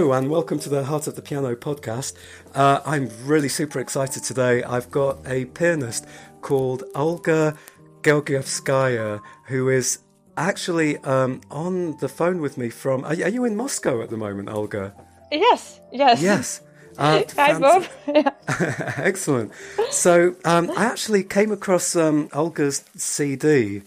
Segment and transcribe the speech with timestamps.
[0.00, 2.14] Hello, and welcome to the Heart of the Piano podcast.
[2.54, 4.62] Uh, I'm really super excited today.
[4.62, 6.06] I've got a pianist
[6.40, 7.54] called Olga
[8.00, 9.98] Georgievskaya, who is
[10.38, 13.04] actually um, on the phone with me from.
[13.04, 14.94] Are, are, you in Moscow at the moment, Olga?
[15.30, 16.22] Yes, yes.
[16.22, 16.62] Yes.
[16.98, 17.86] Uh, Hi, Bob.
[18.96, 19.52] Excellent.
[19.90, 23.82] So um, I actually came across um, Olga's CD,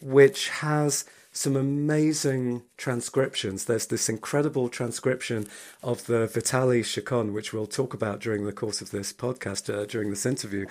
[0.00, 3.64] which has some amazing transcriptions.
[3.64, 5.48] There's this incredible transcription
[5.82, 9.86] of the Vitali Chaconne, which we'll talk about during the course of this podcast, uh,
[9.86, 10.66] during this interview,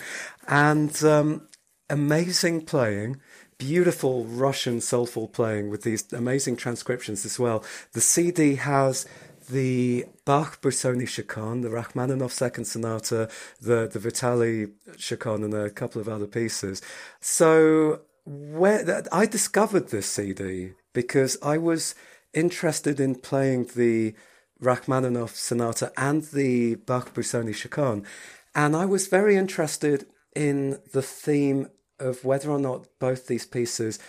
[0.48, 1.48] and um,
[1.90, 3.20] amazing playing.
[3.58, 7.64] Beautiful Russian soulful playing with these amazing transcriptions as well.
[7.94, 9.06] The CD has
[9.50, 16.02] the Bach Busoni Chaconne, the Rachmaninoff Second Sonata, the the Vitali Chaconne, and a couple
[16.02, 16.82] of other pieces.
[17.20, 21.96] So where I discovered this CD because I was
[22.34, 24.14] interested in playing the
[24.60, 28.06] Rachmaninoff Sonata and the Bach Busoni Chaconne,
[28.54, 30.06] and I was very interested
[30.36, 31.70] in the theme
[32.00, 34.00] of whether or not both these pieces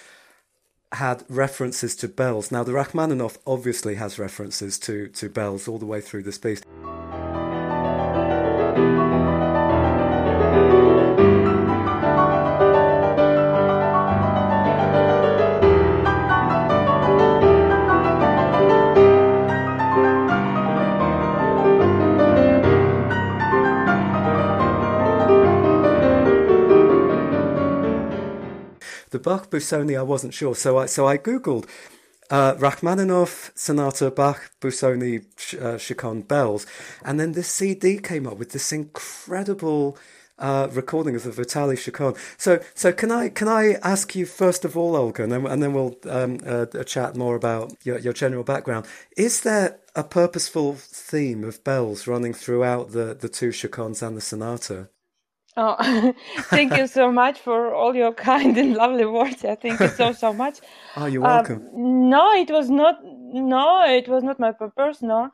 [0.92, 2.52] had references to bells.
[2.52, 6.60] Now, the Rachmaninoff obviously has references to, to bells all the way through this piece.
[29.18, 30.54] Bach Busoni, I wasn't sure.
[30.54, 31.68] So I, so I Googled
[32.30, 35.24] uh, Rachmaninoff Sonata Bach Busoni
[35.60, 36.66] uh, Bells.
[37.04, 39.98] And then this CD came up with this incredible
[40.38, 42.14] uh, recording of the Vitali Chaconne.
[42.36, 45.62] So, so can I can I ask you first of all, Olga, and then, and
[45.62, 48.86] then we'll um, uh, chat more about your, your general background.
[49.16, 54.20] Is there a purposeful theme of bells running throughout the, the two Chaconnes and the
[54.20, 54.88] sonata?
[55.56, 56.14] Oh,
[56.44, 59.44] thank you so much for all your kind and lovely words.
[59.44, 60.60] I thank you so so much.
[60.96, 61.66] oh, you're welcome.
[61.66, 63.00] Uh, no, it was not.
[63.04, 65.02] No, it was not my purpose.
[65.02, 65.30] No,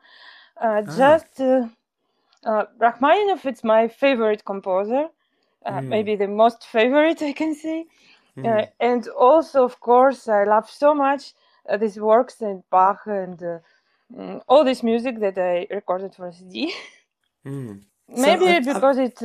[0.61, 0.97] uh, ah.
[0.97, 1.67] just uh,
[2.43, 3.45] uh, Rachmaninoff.
[3.45, 5.07] It's my favorite composer.
[5.65, 5.87] Mm.
[5.87, 7.85] Maybe the most favorite I can say.
[8.37, 8.69] Mm.
[8.79, 11.33] and also, of course, I love so much
[11.67, 13.37] uh, these works and Bach and
[14.15, 16.73] mm, all this music that I recorded for CD.
[17.45, 17.81] Mm.
[18.07, 19.21] Maybe so, because it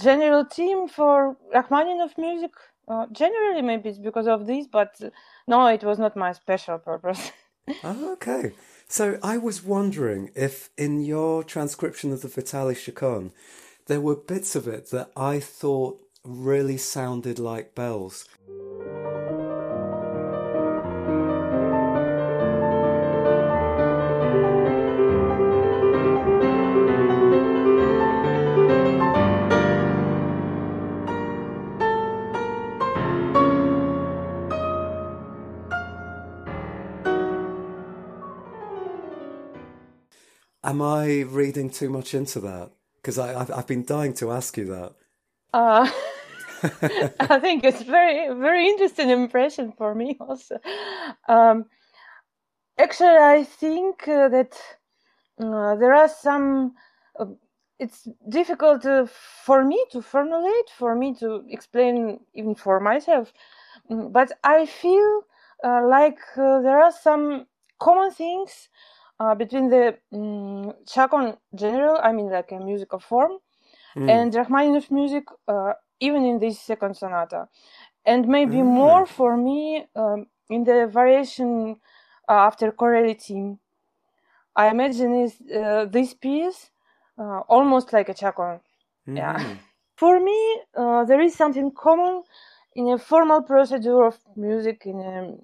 [0.00, 2.52] general theme for Rachmaninoff music.
[2.88, 4.94] Uh, generally, maybe it's because of this, but
[5.48, 7.32] no, it was not my special purpose.
[7.82, 8.52] oh, okay.
[8.88, 13.32] So I was wondering if in your transcription of the Vitali Chaconne,
[13.86, 18.28] there were bits of it that I thought really sounded like bells.
[40.66, 42.72] Am I reading too much into that?
[42.96, 44.94] Because I've, I've been dying to ask you that.
[45.54, 45.90] Uh,
[47.20, 50.58] I think it's very very interesting impression for me also.
[51.28, 51.66] Um,
[52.78, 54.58] actually, I think uh, that
[55.40, 56.74] uh, there are some.
[57.18, 57.26] Uh,
[57.78, 59.06] it's difficult uh,
[59.44, 63.32] for me to formulate, for me to explain, even for myself.
[63.90, 65.22] Mm, but I feel
[65.64, 67.46] uh, like there are some
[67.80, 68.68] common things
[69.18, 73.32] uh, between the um, Chaconne general, I mean like a musical form,
[73.96, 74.10] mm.
[74.10, 77.48] and Rachmaninoff music, uh, even in this second sonata,
[78.04, 78.66] and maybe mm.
[78.66, 81.76] more for me um, in the variation
[82.28, 83.58] uh, after Corelli.
[84.54, 86.70] I imagine is uh, this piece
[87.18, 88.60] uh, almost like a Chaconne.
[89.08, 89.16] Mm.
[89.16, 89.56] Yeah.
[89.96, 92.22] for me, uh, there is something common
[92.74, 95.38] in a formal procedure of music, in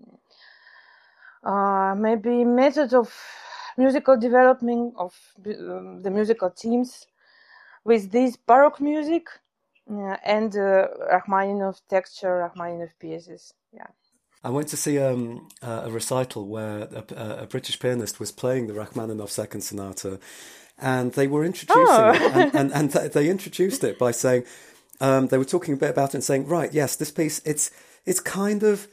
[1.44, 3.10] a maybe method of
[3.76, 5.14] musical development of
[5.46, 7.06] um, the musical themes
[7.84, 9.28] with this baroque music
[9.90, 13.54] uh, and uh, Rachmaninoff texture, Rachmaninoff pieces.
[13.72, 13.86] Yeah.
[14.44, 18.74] I went to see um, a recital where a, a, British pianist was playing the
[18.74, 20.18] Rachmaninoff Second Sonata,
[20.78, 22.12] and they were introducing oh.
[22.12, 24.44] it, and, and, and, they introduced it by saying
[25.00, 27.70] um, they were talking a bit about it and saying, right, yes, this piece it's
[28.04, 28.88] it's kind of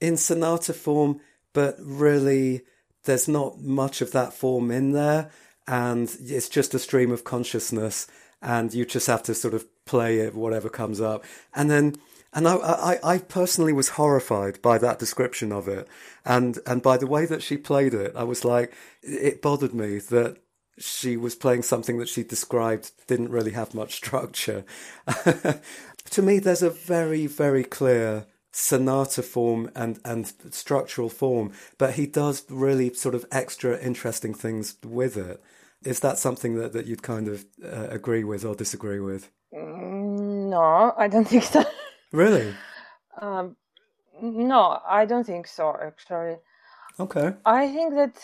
[0.00, 1.20] in sonata form,
[1.52, 2.62] but really
[3.04, 5.30] there's not much of that form in there,
[5.66, 8.06] and it's just a stream of consciousness,
[8.40, 11.96] and you just have to sort of play it, whatever comes up, and then.
[12.34, 15.86] And I, I, I personally was horrified by that description of it,
[16.24, 18.14] and and by the way that she played it.
[18.16, 18.72] I was like,
[19.02, 20.38] it bothered me that
[20.78, 24.64] she was playing something that she described didn't really have much structure.
[26.10, 32.06] to me, there's a very, very clear sonata form and, and structural form, but he
[32.06, 35.42] does really sort of extra interesting things with it.
[35.84, 39.30] Is that something that, that you'd kind of uh, agree with or disagree with?
[39.52, 41.64] Mm, no, I don't think so.
[42.12, 42.54] Really?
[43.20, 43.56] Um,
[44.22, 46.36] no, I don't think so, actually.
[47.00, 47.32] Okay.
[47.44, 48.22] I think that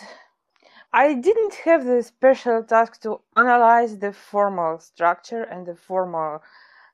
[0.92, 6.42] I didn't have the special task to analyze the formal structure and the formal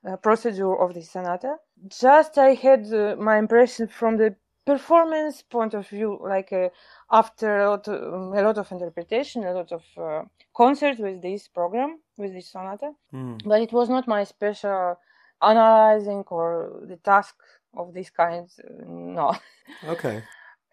[0.07, 1.57] uh, procedure of the sonata.
[1.87, 4.35] Just I had uh, my impression from the
[4.65, 6.69] performance point of view, like uh,
[7.11, 10.23] after a lot, of, um, a lot of interpretation, a lot of uh,
[10.55, 12.91] concerts with this program, with this sonata.
[13.13, 13.41] Mm.
[13.45, 14.97] But it was not my special
[15.41, 17.35] analyzing or the task
[17.75, 18.49] of this kind.
[18.59, 19.35] Uh, no.
[19.83, 20.21] Okay.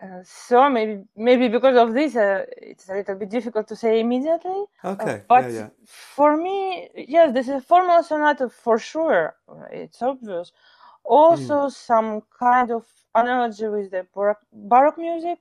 [0.03, 4.01] Uh, so maybe maybe because of this uh, it's a little bit difficult to say
[4.01, 5.69] immediately okay uh, but yeah, yeah.
[5.85, 9.37] for me yes this is a formal sonata for sure
[9.71, 10.51] it's obvious
[11.05, 11.73] also mm.
[11.73, 12.85] some kind of
[13.15, 14.07] analogy with the
[14.53, 15.39] baroque music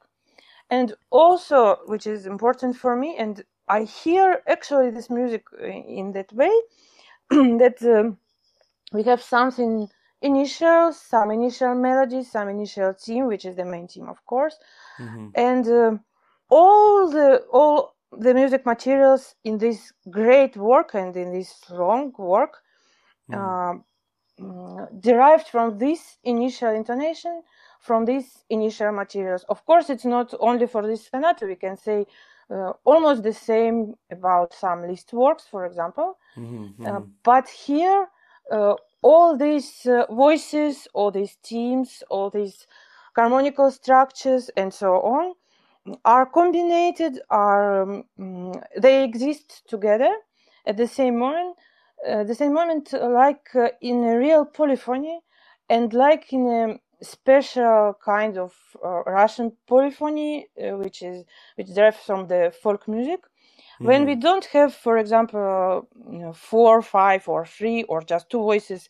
[0.69, 6.31] and also which is important for me and i hear actually this music in that
[6.33, 6.51] way
[7.29, 8.17] that um,
[8.91, 9.87] we have something
[10.21, 14.57] initial, some initial melody, some initial theme, which is the main theme, of course,
[14.99, 15.29] mm-hmm.
[15.35, 15.97] and uh,
[16.49, 22.57] all the all the music materials in this great work and in this long work
[23.31, 23.39] mm-hmm.
[23.39, 23.81] uh,
[24.99, 27.41] derived from this initial intonation,
[27.79, 29.45] from these initial materials.
[29.49, 31.45] Of course, it's not only for this sonata.
[31.45, 32.05] We can say
[32.49, 36.17] uh, almost the same about some Liszt works, for example.
[36.37, 36.85] Mm-hmm.
[36.85, 38.07] Uh, but here,
[38.51, 42.67] uh, all these uh, voices, all these themes, all these
[43.15, 45.33] harmonical structures, and so on,
[46.05, 47.21] are combined.
[47.29, 50.13] Are um, they exist together
[50.65, 51.57] at the same moment?
[52.07, 55.21] Uh, the same moment, like uh, in a real polyphony,
[55.69, 58.53] and like in a special kind of
[58.83, 61.25] uh, Russian polyphony, uh, which is
[61.55, 63.21] which derives from the folk music.
[63.81, 63.85] Mm-hmm.
[63.87, 68.39] When we don't have, for example, you know, four, five, or three, or just two
[68.41, 68.89] voices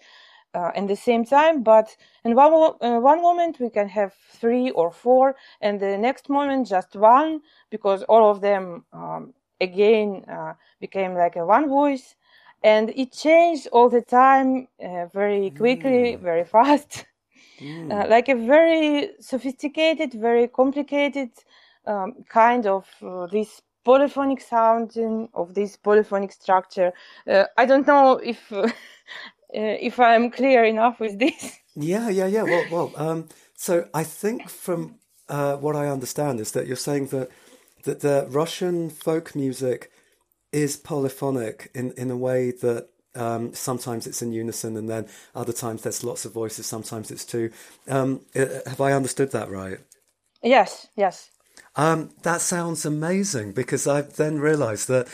[0.53, 4.71] uh, at the same time, but in one, uh, one moment we can have three
[4.71, 10.53] or four, and the next moment just one, because all of them um, again uh,
[10.81, 12.15] became like a one voice,
[12.63, 16.19] and it changed all the time, uh, very quickly, mm.
[16.19, 17.05] very fast,
[17.59, 18.09] mm.
[18.09, 21.29] like a very sophisticated, very complicated
[21.85, 26.93] um, kind of uh, this polyphonic sounding of this polyphonic structure.
[27.27, 28.67] Uh, I don't know if uh,
[29.49, 31.59] if I'm clear enough with this.
[31.75, 32.43] Yeah, yeah, yeah.
[32.43, 32.91] Well, well.
[32.95, 34.95] Um, so I think from
[35.29, 37.29] uh, what I understand is that you're saying that
[37.83, 39.91] that the Russian folk music
[40.51, 45.53] is polyphonic in in a way that um, sometimes it's in unison, and then other
[45.53, 46.65] times there's lots of voices.
[46.65, 47.51] Sometimes it's two.
[47.87, 49.79] Um, have I understood that right?
[50.41, 50.87] Yes.
[50.95, 51.29] Yes.
[51.75, 55.07] Um, that sounds amazing because I've then realised that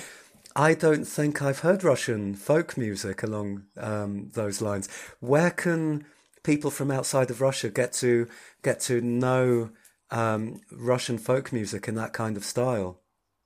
[0.56, 4.90] I don't think I've heard Russian folk music along um, those lines.
[5.20, 6.06] Where can
[6.44, 8.28] people from outside of Russia get to
[8.64, 9.70] get to know
[10.10, 13.02] um, Russian folk music in that kind of style?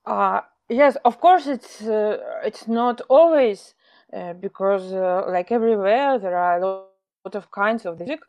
[0.06, 3.76] Uh, yes, of course, it's uh, it's not always
[4.14, 8.22] uh, because, uh, like everywhere, there are a lot of kinds of music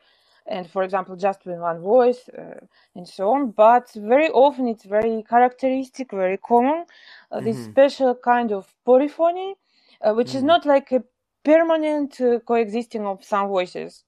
[0.46, 2.58] and for example just with one voice uh,
[2.94, 6.84] and so on but very often it's very characteristic very common
[7.30, 7.70] uh, this mm-hmm.
[7.70, 9.54] special kind of polyphony
[10.00, 10.38] uh, which mm-hmm.
[10.38, 11.02] is not like a
[11.44, 14.04] permanent uh, coexisting of some voices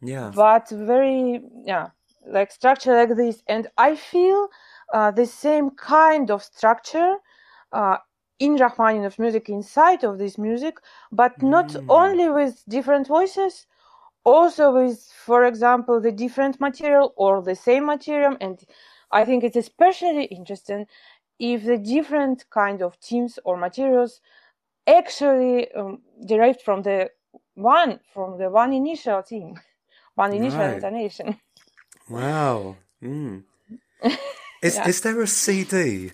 [0.00, 1.88] yeah but very yeah
[2.26, 4.48] like structure like this and i feel
[4.92, 7.16] uh, the same kind of structure
[7.74, 7.98] uh,
[8.38, 10.78] in Rachmaninoff's music, inside of this music,
[11.12, 11.84] but not mm.
[11.88, 13.66] only with different voices,
[14.24, 18.36] also with, for example, the different material or the same material.
[18.40, 18.58] And
[19.10, 20.86] I think it's especially interesting
[21.38, 24.20] if the different kind of teams or materials
[24.86, 27.10] actually um, derived from the
[27.54, 29.60] one from the one initial team,
[30.14, 30.74] one initial right.
[30.74, 31.38] intonation.
[32.08, 32.76] Wow.
[33.02, 33.42] Mm.
[34.62, 34.88] is yeah.
[34.88, 36.12] is there a CD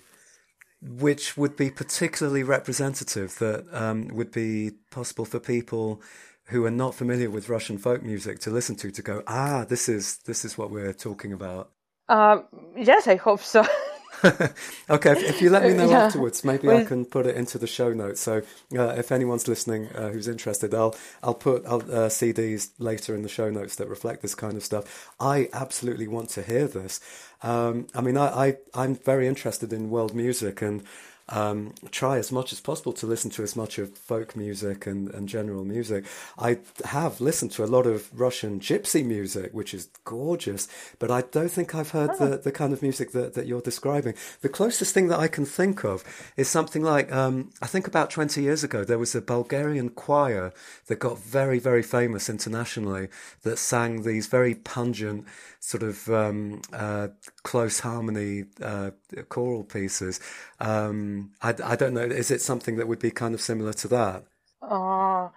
[0.83, 6.03] which would be particularly representative that um, would be possible for people
[6.45, 9.89] who are not familiar with Russian folk music to listen to to go, ah, this
[9.89, 11.71] is this is what we're talking about?
[12.09, 12.45] Um,
[12.77, 13.65] yes, I hope so.
[14.91, 16.05] okay, if, if, you let me know yeah.
[16.05, 18.21] afterwards, maybe I can put it into the show notes.
[18.21, 18.43] So
[18.77, 23.23] uh, if anyone's listening uh, who's interested, I'll I'll put I'll, uh, CDs later in
[23.23, 25.11] the show notes that reflect this kind of stuff.
[25.19, 27.01] I absolutely want to hear this.
[27.43, 30.83] Um, I mean, I, I I'm very interested in world music and
[31.31, 35.09] um, try as much as possible to listen to as much of folk music and,
[35.11, 36.05] and general music.
[36.39, 40.69] I have listened to a lot of Russian gypsy music, which is gorgeous,
[40.99, 42.29] but I don't think I've heard oh.
[42.31, 44.15] the, the kind of music that, that you're describing.
[44.41, 46.05] The closest thing that I can think of
[46.37, 50.53] is something like um, I think about 20 years ago, there was a Bulgarian choir
[50.87, 53.09] that got very, very famous internationally
[53.43, 55.25] that sang these very pungent,
[55.61, 57.09] sort of um, uh,
[57.43, 58.91] close harmony uh,
[59.29, 60.19] choral pieces.
[60.59, 62.01] Um, I, I, don't know.
[62.01, 64.25] Is it something that would be kind of similar to that?
[64.63, 65.29] Uh,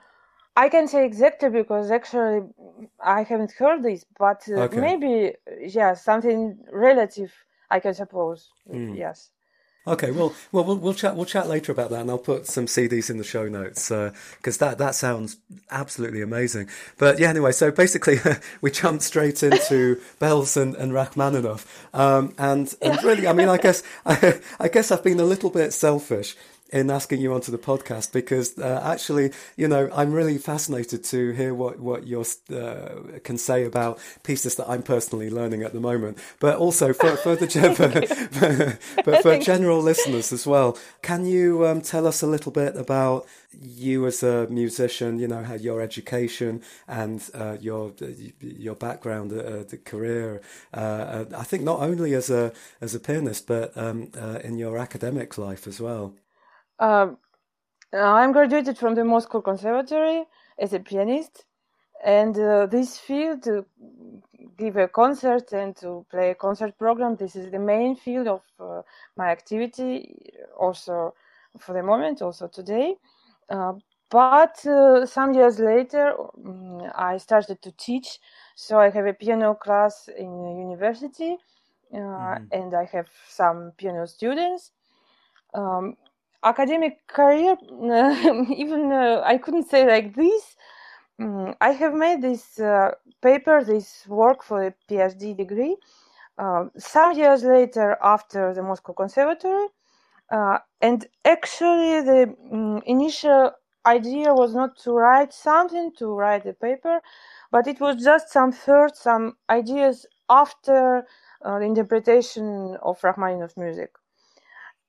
[0.55, 2.47] I can say exactly because actually
[3.03, 4.79] I haven't heard this, but uh, okay.
[4.79, 7.31] maybe yeah, something relative.
[7.69, 8.49] I can suppose.
[8.71, 8.97] Mm.
[8.97, 9.31] Yes.
[9.85, 13.09] Okay, well, well, we'll chat we'll chat later about that, and I'll put some CDs
[13.09, 15.35] in the show notes because uh, that that sounds
[15.71, 16.69] absolutely amazing.
[16.97, 18.19] But yeah, anyway, so basically
[18.61, 23.57] we jumped straight into bells and, and Rachmaninoff, um, and and really, I mean, I
[23.57, 26.37] guess I, I guess I've been a little bit selfish
[26.73, 31.31] in asking you onto the podcast because uh, actually, you know, I'm really fascinated to
[31.31, 35.79] hear what what you uh, can say about pieces that I'm personally learning at the
[35.79, 40.77] moment, but also for for the for, but for general listeners as well.
[41.03, 45.19] Can you um, tell us a little bit about you as a musician?
[45.19, 47.93] You know, how your education and uh, your
[48.39, 50.41] your background, uh, the career.
[50.73, 52.51] Uh, I think not only as a
[52.81, 56.15] as a pianist, but um, uh, in your academic life as well.
[56.83, 57.17] Um,
[57.93, 60.25] I'm graduated from the Moscow Conservatory
[60.59, 61.45] as a pianist,
[62.03, 63.65] and uh, this field to
[64.57, 67.15] give a concert and to play a concert program.
[67.15, 68.81] This is the main field of uh,
[69.15, 71.13] my activity, also
[71.57, 72.95] for the moment, also today.
[73.49, 73.73] Uh,
[74.09, 78.19] but uh, some years later, um, I started to teach.
[78.55, 81.37] So I have a piano class in a university,
[81.93, 82.47] mm.
[82.51, 84.71] and I have some piano students.
[85.53, 85.95] Um,
[86.43, 87.57] academic career,
[88.57, 90.55] even uh, I couldn't say like this.
[91.19, 95.77] Um, I have made this uh, paper, this work for a PhD degree,
[96.37, 99.67] uh, some years later after the Moscow Conservatory.
[100.31, 103.51] Uh, and actually, the um, initial
[103.85, 107.01] idea was not to write something, to write a paper,
[107.51, 111.05] but it was just some thoughts, some ideas after
[111.45, 113.91] uh, the interpretation of Rachmaninoff music.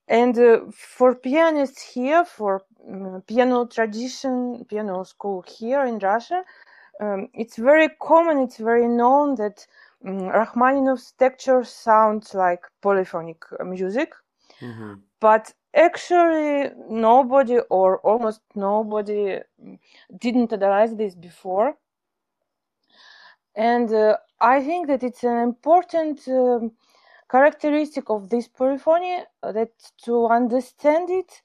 [0.09, 6.45] And uh, for pianists here, for um, piano tradition, piano school here in Russia,
[7.01, 9.67] um, it's very common, it's very known that
[10.07, 14.13] um, Rachmaninoff's texture sounds like polyphonic music.
[14.61, 14.95] Mm-hmm.
[15.21, 19.79] But actually, nobody or almost nobody mm,
[20.19, 21.77] didn't analyze this before.
[23.57, 26.73] And uh, I think that it's an important um,
[27.35, 29.73] characteristic of this polyphony uh, that
[30.05, 31.43] to understand it,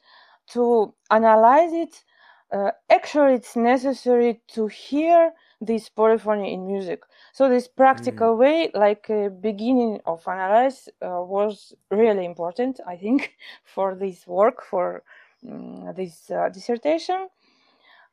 [0.54, 2.04] to analyze it,
[2.52, 5.32] uh, actually it's necessary to hear
[5.62, 7.02] this polyphony in music.
[7.34, 8.40] So this practical mm.
[8.44, 13.34] way, like a beginning of analyze, uh, was really important, I think,
[13.74, 15.04] for this work, for
[15.50, 17.30] um, this uh, dissertation.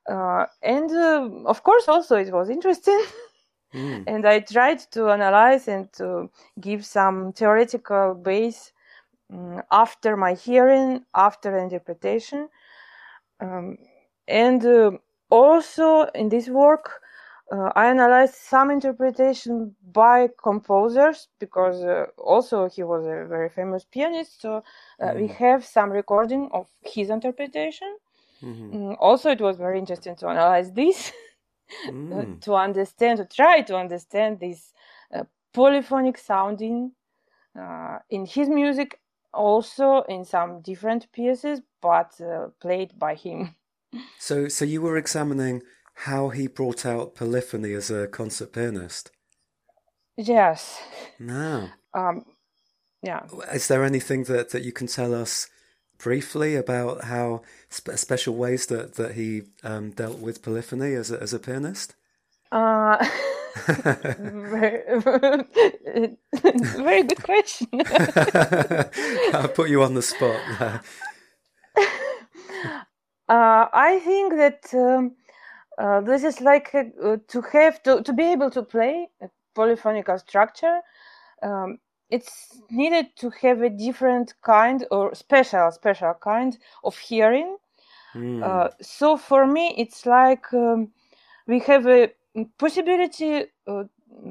[0.09, 3.03] Uh, and uh, of course, also it was interesting
[3.75, 4.05] Mm.
[4.07, 6.31] And I tried to analyze and to
[6.61, 8.73] give some theoretical base
[9.33, 12.49] um, after my hearing, after interpretation.
[13.41, 13.79] Um,
[14.29, 14.93] and uh,
[15.31, 17.03] also in this work,
[17.53, 23.85] uh, I analyzed some interpretation by composers because uh, also he was a very famous
[23.85, 24.41] pianist.
[24.41, 24.65] So
[25.01, 25.21] uh, mm.
[25.21, 27.97] we have some recording of his interpretation.
[28.43, 28.77] Mm-hmm.
[28.77, 31.13] Mm, also, it was very interesting to analyze this.
[31.89, 32.41] mm.
[32.43, 34.73] to understand, to try to understand this
[35.15, 36.93] uh, polyphonic sounding
[37.59, 39.01] uh, in his music,
[39.33, 43.55] also in some different pieces, but uh, played by him.
[44.19, 45.63] So, so you were examining
[45.95, 49.11] how he brought out polyphony as a concert pianist.
[50.19, 50.79] Yes.
[51.19, 51.71] No.
[51.95, 52.25] Um,
[53.03, 53.23] yeah.
[53.55, 55.49] Is there anything that, that you can tell us
[55.99, 61.21] briefly about how sp- special ways that that he um, dealt with polyphony as a,
[61.21, 61.95] as a pianist?
[62.53, 63.05] Uh,
[64.19, 67.69] very, very good question.
[69.35, 70.41] I'll put you on the spot.
[73.29, 75.17] uh, I think that um,
[75.79, 80.09] uh, this is like uh, to have to, to be able to play a polyphonic
[80.19, 80.81] structure.
[81.43, 81.79] Um,
[82.11, 87.57] it's needed to have a different kind or special special kind of hearing
[88.15, 88.43] mm.
[88.43, 90.89] uh, so for me it's like um,
[91.47, 92.11] we have a
[92.59, 93.85] possibility uh,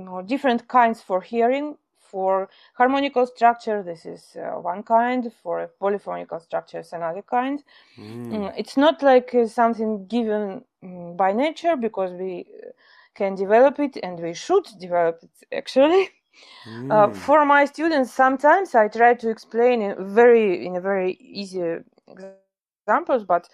[0.07, 1.75] or different kinds for hearing
[2.15, 5.31] for harmonical structure, this is uh, one kind.
[5.43, 7.61] For polyphonical structure, is another kind.
[7.97, 8.53] Mm.
[8.57, 12.69] It's not like uh, something given um, by nature because we uh,
[13.15, 16.09] can develop it and we should develop it actually.
[16.65, 16.91] Mm.
[16.91, 21.61] Uh, for my students, sometimes I try to explain in very in a very easy
[22.87, 23.47] examples, but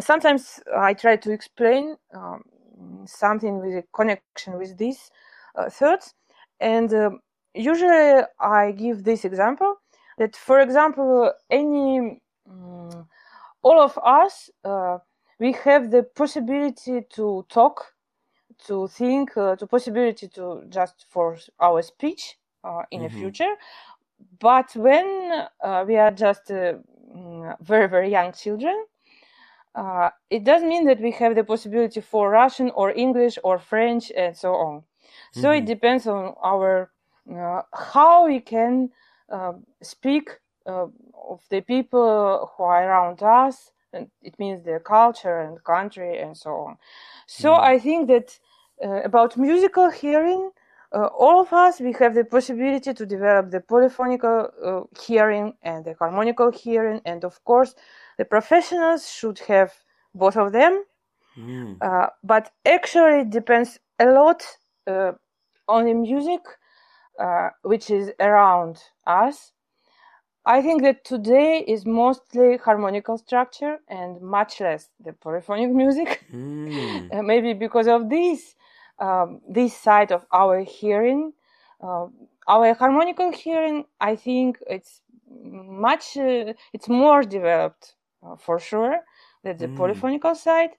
[0.00, 2.42] sometimes I try to explain um,
[3.06, 5.10] something with a connection with these
[5.56, 6.14] uh, thoughts,
[6.60, 7.10] and uh,
[7.54, 9.76] usually I give this example
[10.18, 13.06] that, for example, any um,
[13.62, 14.98] all of us uh,
[15.38, 17.91] we have the possibility to talk
[18.66, 23.14] to think uh, to possibility to just for our speech uh, in mm-hmm.
[23.14, 23.54] the future
[24.40, 26.74] but when uh, we are just uh,
[27.14, 28.84] mm, very very young children
[29.74, 34.12] uh, it does mean that we have the possibility for russian or english or french
[34.16, 34.82] and so on
[35.32, 35.62] so mm-hmm.
[35.62, 36.90] it depends on our
[37.34, 38.90] uh, how we can
[39.82, 40.30] speak
[40.66, 46.36] of the people who are around us and it means the culture and country and
[46.36, 46.76] so on
[47.26, 47.64] so mm-hmm.
[47.64, 48.38] i think that
[48.82, 50.50] about musical hearing,
[50.92, 55.84] uh, all of us we have the possibility to develop the polyphonical uh, hearing and
[55.84, 57.74] the harmonical hearing, and of course,
[58.18, 59.72] the professionals should have
[60.14, 60.84] both of them.
[61.38, 61.78] Mm.
[61.80, 64.42] Uh, but actually, it depends a lot
[64.86, 65.12] uh,
[65.68, 66.40] on the music
[67.18, 69.52] uh, which is around us.
[70.44, 76.24] I think that today is mostly harmonical structure and much less the polyphonic music.
[76.32, 77.24] Mm.
[77.24, 78.54] maybe because of this,
[78.98, 81.32] um, this side of our hearing.
[81.82, 82.06] Uh,
[82.48, 89.00] our harmonical hearing, I think it's much, uh, it's more developed uh, for sure
[89.42, 89.76] than the mm.
[89.76, 90.70] polyphonical side.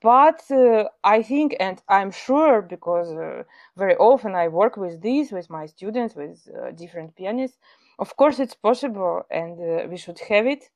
[0.00, 3.42] But uh, I think, and I'm sure, because uh,
[3.76, 7.58] very often I work with these, with my students, with uh, different pianists.
[7.98, 10.70] Of course, it's possible, and we should have it.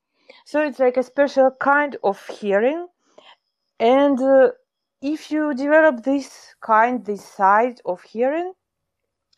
[0.44, 2.88] So it's like a special kind of hearing,
[3.78, 4.18] and
[5.02, 8.52] if you develop this kind, this side of hearing,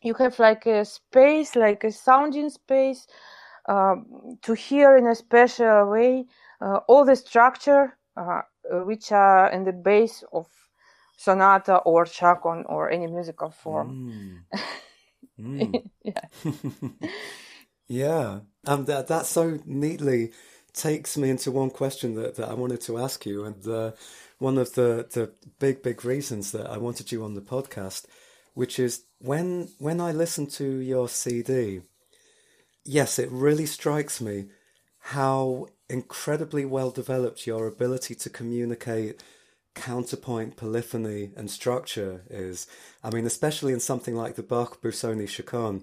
[0.01, 3.07] you have like a space, like a sounding space
[3.67, 6.25] um, to hear in a special way
[6.61, 8.41] uh, all the structure uh,
[8.83, 10.47] which are in the base of
[11.17, 13.99] sonata or chaconne or any musical form.
[14.53, 14.59] Mm.
[15.39, 15.89] Mm.
[16.03, 16.21] yeah.
[17.87, 18.39] yeah.
[18.65, 20.33] Um, that, that so neatly
[20.73, 23.45] takes me into one question that, that I wanted to ask you.
[23.45, 23.91] And uh,
[24.39, 28.05] one of the, the big, big reasons that I wanted you on the podcast,
[28.53, 31.81] which is when when I listen to your CD,
[32.83, 34.45] yes, it really strikes me
[34.99, 39.21] how incredibly well developed your ability to communicate
[39.75, 42.67] counterpoint, polyphony, and structure is.
[43.03, 45.81] I mean, especially in something like the Bach Busoni Chaconne.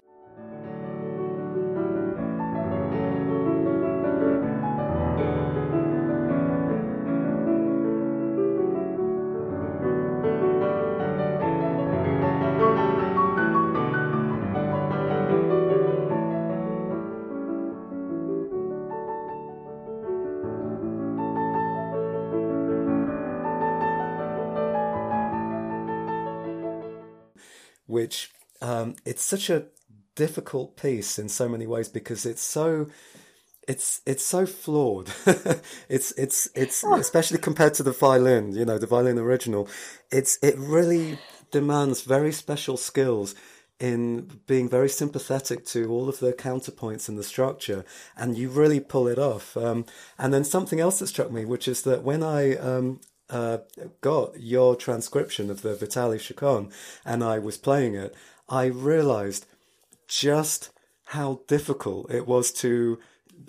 [29.17, 29.65] It's such a
[30.13, 32.87] difficult piece in so many ways because it's so
[33.67, 35.09] it's it's so flawed.
[35.89, 36.93] it's it's it's oh.
[36.99, 39.67] especially compared to the violin, you know, the violin original.
[40.11, 41.17] It's it really
[41.49, 43.33] demands very special skills
[43.79, 47.83] in being very sympathetic to all of the counterpoints in the structure,
[48.15, 49.57] and you really pull it off.
[49.57, 49.85] Um,
[50.19, 53.01] and then something else that struck me, which is that when I um,
[53.31, 53.57] uh,
[54.01, 56.69] got your transcription of the Vitali Chaconne
[57.03, 58.15] and I was playing it,
[58.49, 59.45] I realized
[60.07, 60.69] just
[61.05, 62.99] how difficult it was to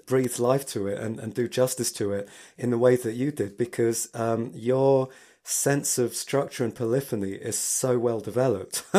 [0.07, 3.31] breathe life to it and, and do justice to it in the way that you
[3.31, 5.09] did because um, your
[5.49, 8.85] sense of structure and polyphony is so well developed.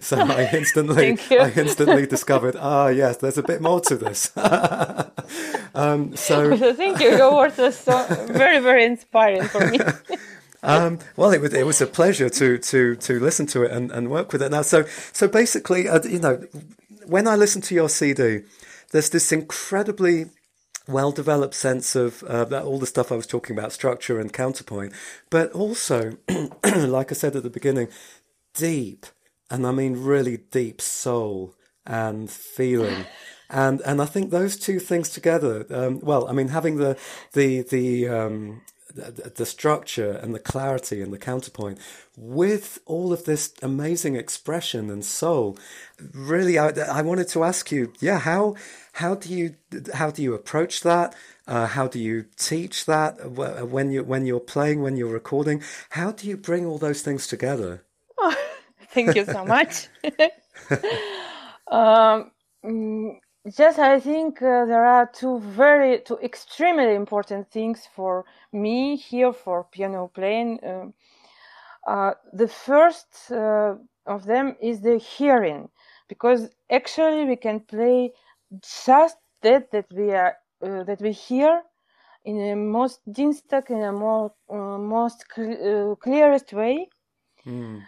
[0.00, 4.36] so I instantly, I instantly discovered, ah, yes, there's a bit more to this.
[5.74, 7.10] um, so thank you.
[7.10, 9.78] Your words are so very, very inspiring for me.
[10.62, 13.90] Um, well, it was it was a pleasure to to to listen to it and,
[13.90, 14.62] and work with it now.
[14.62, 16.44] So so basically, uh, you know,
[17.06, 18.42] when I listen to your CD,
[18.90, 20.26] there's this incredibly
[20.86, 24.32] well developed sense of uh, that, all the stuff I was talking about, structure and
[24.32, 24.92] counterpoint,
[25.30, 26.16] but also,
[26.64, 27.88] like I said at the beginning,
[28.54, 29.06] deep,
[29.50, 31.54] and I mean really deep soul
[31.86, 33.06] and feeling.
[33.48, 36.98] And and I think those two things together, um, well, I mean, having the
[37.32, 38.62] the the um,
[38.94, 41.78] the, structure and the clarity and the counterpoint
[42.16, 45.58] with all of this amazing expression and soul.
[46.12, 48.56] Really, I, I wanted to ask you, yeah, how
[48.94, 49.54] how do you
[49.94, 51.14] how do you approach that?
[51.46, 55.62] Uh, how do you teach that when you when you're playing, when you're recording?
[55.90, 57.84] How do you bring all those things together?
[58.18, 58.34] Oh,
[58.90, 59.88] thank you so much.
[61.70, 62.30] um,
[63.58, 69.32] Yes, I think uh, there are two very, two extremely important things for me here
[69.32, 70.60] for piano playing.
[70.62, 70.86] Uh,
[71.90, 73.74] uh, the first uh,
[74.06, 75.68] of them is the hearing,
[76.08, 78.12] because actually we can play
[78.84, 81.62] just that that we are uh, that we hear
[82.24, 86.88] in a most distinct, in a more uh, most cl- clearest way.
[87.46, 87.82] Mm.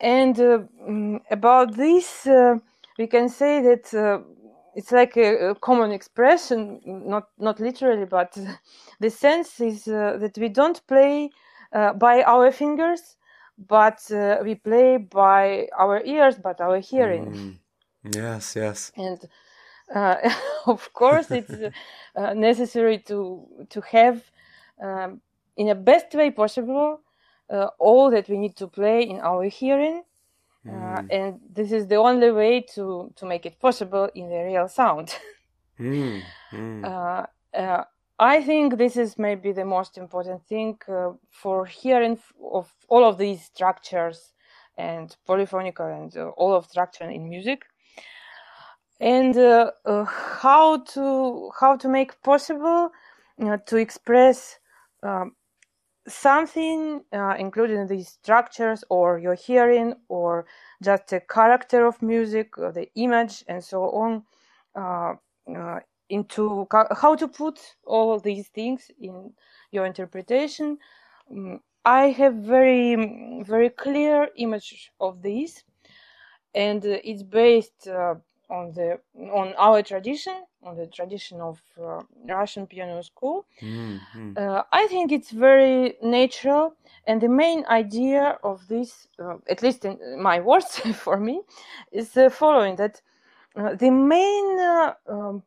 [0.00, 2.26] And about this,
[2.98, 3.92] we can say that
[4.74, 8.36] it's like a, a, common expression, not not literally, but
[9.00, 11.30] the sense is uh, that we don't play
[11.72, 13.16] uh, by our fingers,
[13.58, 17.26] but uh, we play by our ears, but our hearing.
[18.04, 18.14] Mm.
[18.14, 18.92] Yes, yes.
[18.96, 19.20] And
[19.94, 20.16] uh,
[20.66, 21.74] of course, it's
[22.16, 24.22] uh, necessary to to have,
[24.82, 25.20] um,
[25.56, 27.00] in a best way possible,
[27.50, 30.02] uh, all that we need to play in our hearing
[30.68, 31.06] uh, mm.
[31.10, 35.16] and this is the only way to to make it possible in the real sound
[35.80, 36.20] mm.
[36.52, 36.84] Mm.
[36.84, 37.84] Uh, uh,
[38.18, 42.18] i think this is maybe the most important thing uh, for hearing
[42.52, 44.34] of all of these structures
[44.76, 47.64] and polyphonical and uh, all of structure in music
[49.00, 49.70] and uh,
[50.04, 52.90] how to how to make possible
[53.66, 54.58] to express
[55.02, 55.34] um,
[56.08, 60.46] something uh, including these structures or your hearing or
[60.82, 64.22] just the character of music or the image and so on
[64.74, 65.14] uh,
[65.56, 66.66] uh, into
[67.00, 69.32] how to put all these things in
[69.70, 70.78] your interpretation.
[71.30, 75.64] Um, i have very very clear image of this
[76.54, 78.16] and it's based uh,
[78.50, 78.98] on the
[79.32, 83.46] on our tradition, on the tradition of uh, Russian piano school.
[83.62, 84.32] Mm-hmm.
[84.36, 86.74] Uh, I think it's very natural,
[87.06, 91.42] and the main idea of this, uh, at least in my words for me,
[91.92, 93.00] is the following: that
[93.56, 95.42] uh, the main uh, um,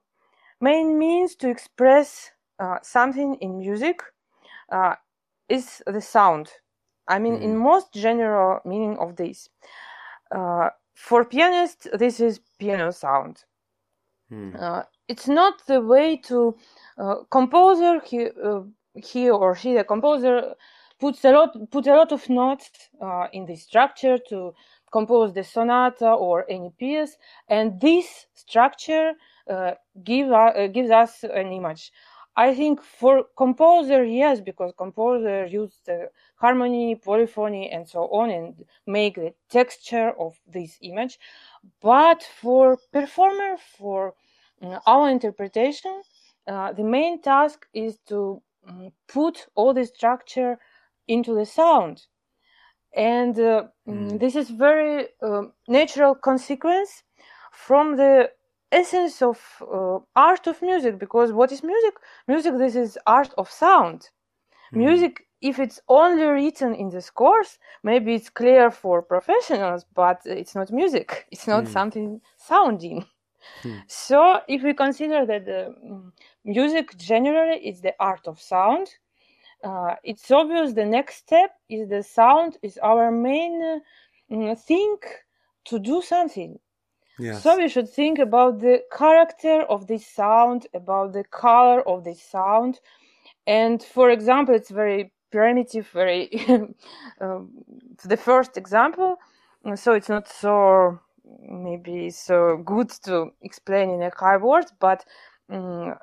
[0.61, 4.01] main means to express uh, something in music
[5.49, 6.49] is the sound.
[7.07, 7.43] I mean, mm-hmm.
[7.43, 9.49] in most general meaning of this
[10.95, 13.43] for pianists, this is piano sound.
[14.29, 14.55] Hmm.
[14.57, 16.55] Uh, it's not the way to
[16.97, 18.61] uh, composer he, uh,
[18.95, 20.55] he or she the composer
[20.99, 24.53] puts a lot put a lot of notes uh, in the structure to
[24.91, 27.17] compose the sonata or any piece
[27.49, 29.13] and this structure
[29.49, 29.71] uh,
[30.03, 31.91] give, uh, gives us an image
[32.35, 38.65] I think for composer, yes, because composer use the harmony, polyphony, and so on, and
[38.87, 41.19] make the texture of this image.
[41.79, 44.15] But for performer, for
[44.61, 46.01] uh, our interpretation,
[46.47, 50.57] uh, the main task is to um, put all the structure
[51.07, 52.07] into the sound,
[52.95, 54.19] and uh, mm.
[54.19, 57.03] this is very um, natural consequence
[57.51, 58.31] from the
[58.73, 61.93] essence of uh, art of music because what is music
[62.27, 64.09] music this is art of sound
[64.73, 64.77] mm.
[64.77, 70.55] music if it's only written in the scores maybe it's clear for professionals but it's
[70.55, 71.73] not music it's not mm.
[71.77, 73.05] something sounding
[73.63, 73.81] mm.
[73.87, 76.11] so if we consider that the mm,
[76.43, 78.87] music generally is the art of sound
[79.63, 83.81] uh, it's obvious the next step is the sound is our main
[84.31, 84.97] uh, thing
[85.65, 86.59] to do something
[87.19, 87.43] Yes.
[87.43, 92.21] So we should think about the character of this sound, about the color of this
[92.21, 92.79] sound.
[93.45, 96.29] And for example, it's very primitive, very
[97.21, 97.49] um,
[98.03, 99.17] the first example.
[99.75, 100.99] So it's not so
[101.39, 105.05] maybe so good to explain in a high word, but
[105.49, 105.95] um,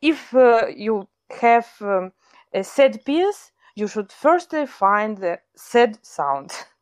[0.00, 1.08] if uh, you
[1.40, 2.12] have um,
[2.52, 6.52] a sad piece, you should firstly find the sad sound.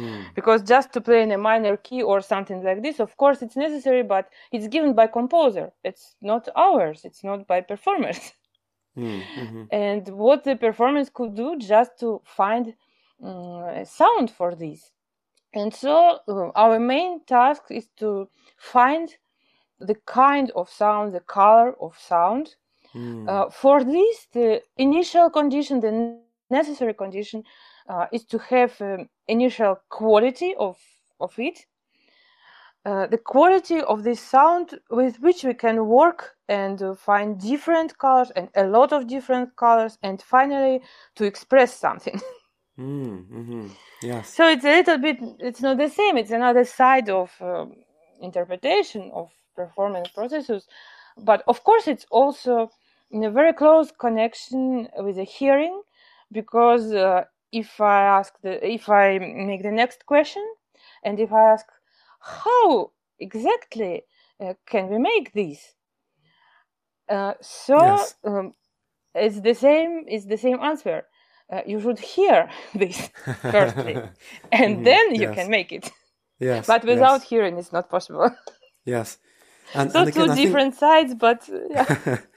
[0.00, 0.22] Hmm.
[0.34, 3.56] Because just to play in a minor key or something like this, of course, it's
[3.56, 5.72] necessary, but it's given by composer.
[5.84, 7.04] It's not ours.
[7.04, 8.32] It's not by performers.
[8.96, 9.64] Mm, mm-hmm.
[9.70, 12.74] And what the performance could do just to find
[13.22, 14.90] um, a sound for this.
[15.52, 19.08] And so uh, our main task is to find
[19.80, 22.54] the kind of sound, the color of sound.
[22.94, 23.28] Mm.
[23.28, 26.18] Uh, for this, the initial condition, the
[26.50, 27.44] necessary condition
[27.88, 30.78] uh, is to have um, initial quality of
[31.20, 31.66] of it.
[32.86, 37.98] Uh, the quality of this sound with which we can work and uh, find different
[37.98, 40.80] colors and a lot of different colors and finally
[41.14, 42.20] to express something.
[42.78, 43.66] Mm, mm-hmm.
[44.00, 44.32] yes.
[44.32, 46.16] So it's a little bit it's not the same.
[46.16, 47.74] It's another side of um,
[48.22, 50.66] interpretation of performance processes.
[51.18, 52.70] But of course it's also
[53.10, 55.82] in a very close connection with the hearing
[56.32, 60.44] because uh, if i ask the if i make the next question
[61.04, 61.66] and if i ask
[62.20, 64.02] how exactly
[64.40, 65.74] uh, can we make this
[67.08, 68.14] uh, so yes.
[68.24, 68.54] um,
[69.14, 71.02] it's the same it's the same answer
[71.52, 73.10] uh, you should hear this
[73.42, 73.96] firstly
[74.52, 75.34] and mm, then you yes.
[75.34, 75.90] can make it
[76.38, 77.28] yes but without yes.
[77.28, 78.30] hearing it's not possible
[78.84, 79.18] yes
[79.74, 80.80] and, so and again, two different think...
[80.80, 82.18] sides but yeah.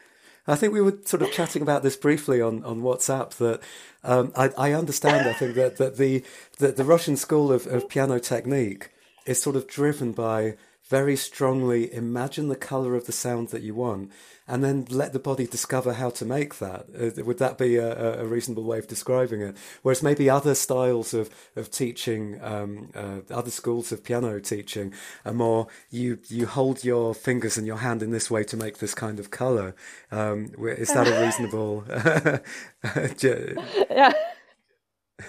[0.45, 3.31] I think we were sort of chatting about this briefly on, on WhatsApp.
[3.37, 3.61] That
[4.03, 5.27] um, I, I, understand.
[5.27, 6.23] I think that, that the
[6.57, 8.89] the Russian school of, of piano technique
[9.25, 10.57] is sort of driven by
[10.89, 14.11] very strongly imagine the color of the sound that you want
[14.47, 16.87] and then let the body discover how to make that.
[16.93, 19.55] Uh, would that be a, a, reasonable way of describing it?
[19.81, 24.93] Whereas maybe other styles of, of teaching, um, uh, other schools of piano teaching
[25.25, 28.79] are more you, you hold your fingers and your hand in this way to make
[28.79, 29.75] this kind of color.
[30.11, 31.85] Um, is that a reasonable?
[33.89, 34.13] yeah.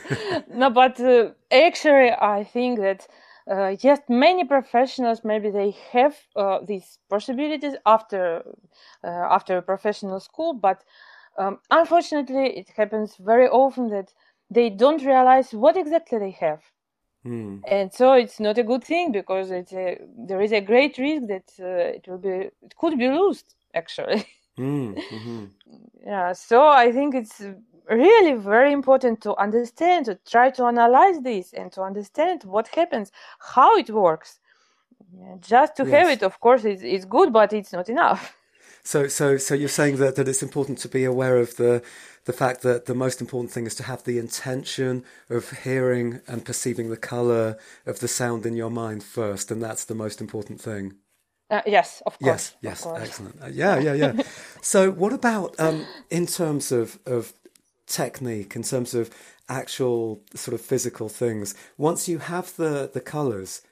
[0.53, 3.07] no, but uh, actually, I think that
[3.50, 8.42] uh, yes, many professionals maybe they have uh, these possibilities after
[9.02, 10.83] uh, after a professional school, but
[11.37, 14.12] um, unfortunately, it happens very often that
[14.50, 16.62] they don't realize what exactly they have.
[17.26, 17.62] Mm.
[17.66, 21.26] And so it's not a good thing because it's a, there is a great risk
[21.28, 24.24] that uh, it will be it could be lost actually.
[24.59, 25.00] Mm.
[25.11, 25.44] Mm-hmm.
[26.07, 27.42] yeah, so I think it's
[27.88, 33.12] really very important to understand, to try to analyze this and to understand what happens,
[33.38, 34.40] how it works.
[35.40, 35.92] Just to yes.
[35.92, 38.37] have it, of course, is is good, but it's not enough.
[38.87, 41.83] So, so, so you're saying that, that it's important to be aware of the
[42.27, 46.44] the fact that the most important thing is to have the intention of hearing and
[46.44, 50.61] perceiving the color of the sound in your mind first, and that's the most important
[50.61, 50.94] thing.
[51.51, 52.55] Uh, yes, of course.
[52.62, 53.42] Yes, yes, excellent.
[53.42, 54.23] Uh, yeah, yeah, yeah.
[54.62, 57.33] so, what about um, in terms of of
[57.87, 59.11] technique in terms of
[59.49, 61.55] actual sort of physical things.
[61.77, 63.62] Once you have the the colors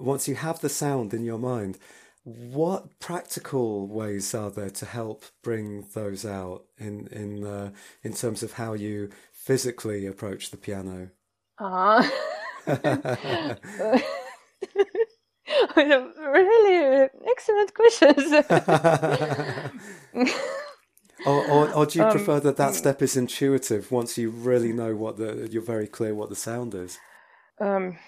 [0.00, 1.76] once you have the sound in your mind
[2.28, 7.70] what practical ways are there to help bring those out in in uh,
[8.02, 11.10] in terms of how you physically approach the piano?
[11.58, 12.06] Uh,
[15.76, 18.44] really excellent questions
[21.26, 24.72] or, or, or, do you um, prefer that that step is intuitive once you really
[24.72, 26.98] know what the you're very clear what the sound is?
[27.60, 27.98] Um,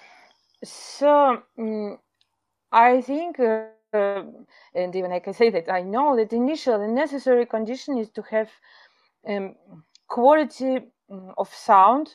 [0.62, 1.98] so um,
[2.72, 4.22] I think, uh,
[4.74, 8.22] and even I can say that I know that initial and necessary condition is to
[8.30, 8.50] have
[9.26, 9.56] um,
[10.06, 12.14] quality mm, of sound.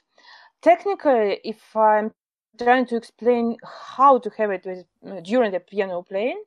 [0.61, 2.11] Technically, if I'm
[2.57, 6.41] trying to explain how to have it with, uh, during the piano playing,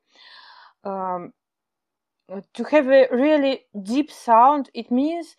[0.83, 1.33] um,
[2.53, 5.35] to have a really deep sound, it means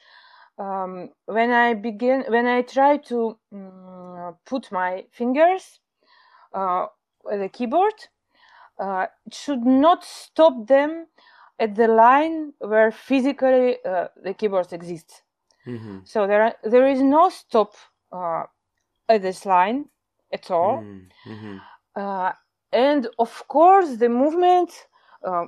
[0.58, 5.80] um, when I begin, when I try to um, put my fingers
[6.54, 6.86] uh,
[7.30, 7.94] at the keyboard,
[8.78, 11.06] uh, it should not stop them
[11.58, 15.22] at the line where physically uh, the keyboard exists.
[15.66, 15.98] Mm-hmm.
[16.04, 17.74] So there, are, there is no stop
[18.12, 18.44] uh,
[19.08, 19.86] at this line
[20.32, 20.82] at all.
[20.82, 21.58] Mm-hmm.
[21.94, 22.32] Uh,
[22.72, 24.70] and of course, the movement
[25.26, 25.46] uh,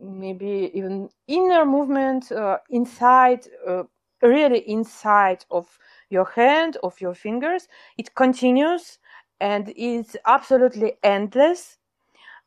[0.00, 3.82] maybe even inner movement uh, inside, uh,
[4.22, 5.78] really inside of
[6.10, 7.68] your hand, of your fingers.
[7.98, 8.98] It continues
[9.40, 11.78] and it's absolutely endless.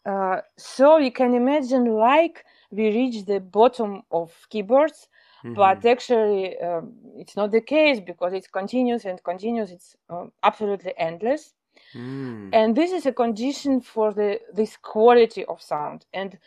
[0.06, 5.08] Uh, so you can imagine like we reach the bottom of keyboards,
[5.44, 5.56] mm-hmm.
[5.56, 9.72] but actually um, it's not the case because it continues and continues.
[9.72, 11.54] It's um, absolutely endless.
[11.94, 12.50] Mm.
[12.54, 16.06] And this is a condition for the this quality of sound.
[16.14, 16.38] And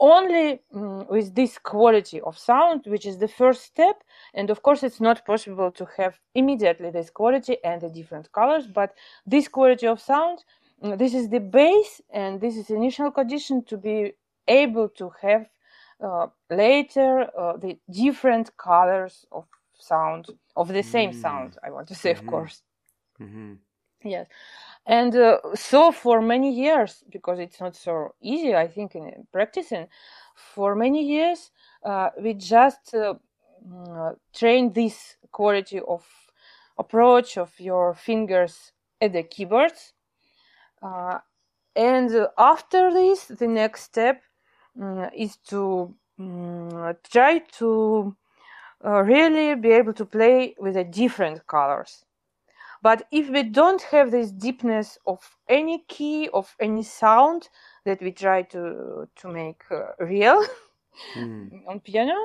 [0.00, 4.02] only um, with this quality of sound, which is the first step.
[4.34, 8.66] And of course, it's not possible to have immediately this quality and the different colors,
[8.66, 8.94] but
[9.26, 10.44] this quality of sound,
[10.82, 14.12] mm, this is the base and this is initial condition to be
[14.48, 15.46] able to have
[16.02, 19.44] uh, later uh, the different colors of
[19.78, 21.20] sound of the same mm.
[21.20, 21.58] sound.
[21.62, 22.26] I want to say, mm-hmm.
[22.26, 22.62] of course.
[23.20, 23.54] Mm-hmm.
[24.02, 24.26] Yes
[24.90, 29.86] and uh, so for many years because it's not so easy i think in practicing
[30.34, 31.50] for many years
[31.84, 33.14] uh, we just uh,
[33.66, 36.04] mm, train this quality of
[36.76, 39.92] approach of your fingers at the keyboards
[40.82, 41.18] uh,
[41.76, 44.22] and uh, after this, the next step
[44.80, 48.16] um, is to um, try to
[48.84, 52.04] uh, really be able to play with the different colors.
[52.82, 57.48] But if we don't have this deepness of any key, of any sound
[57.84, 60.44] that we try to, to make uh, real
[61.14, 61.50] mm.
[61.68, 62.16] on piano,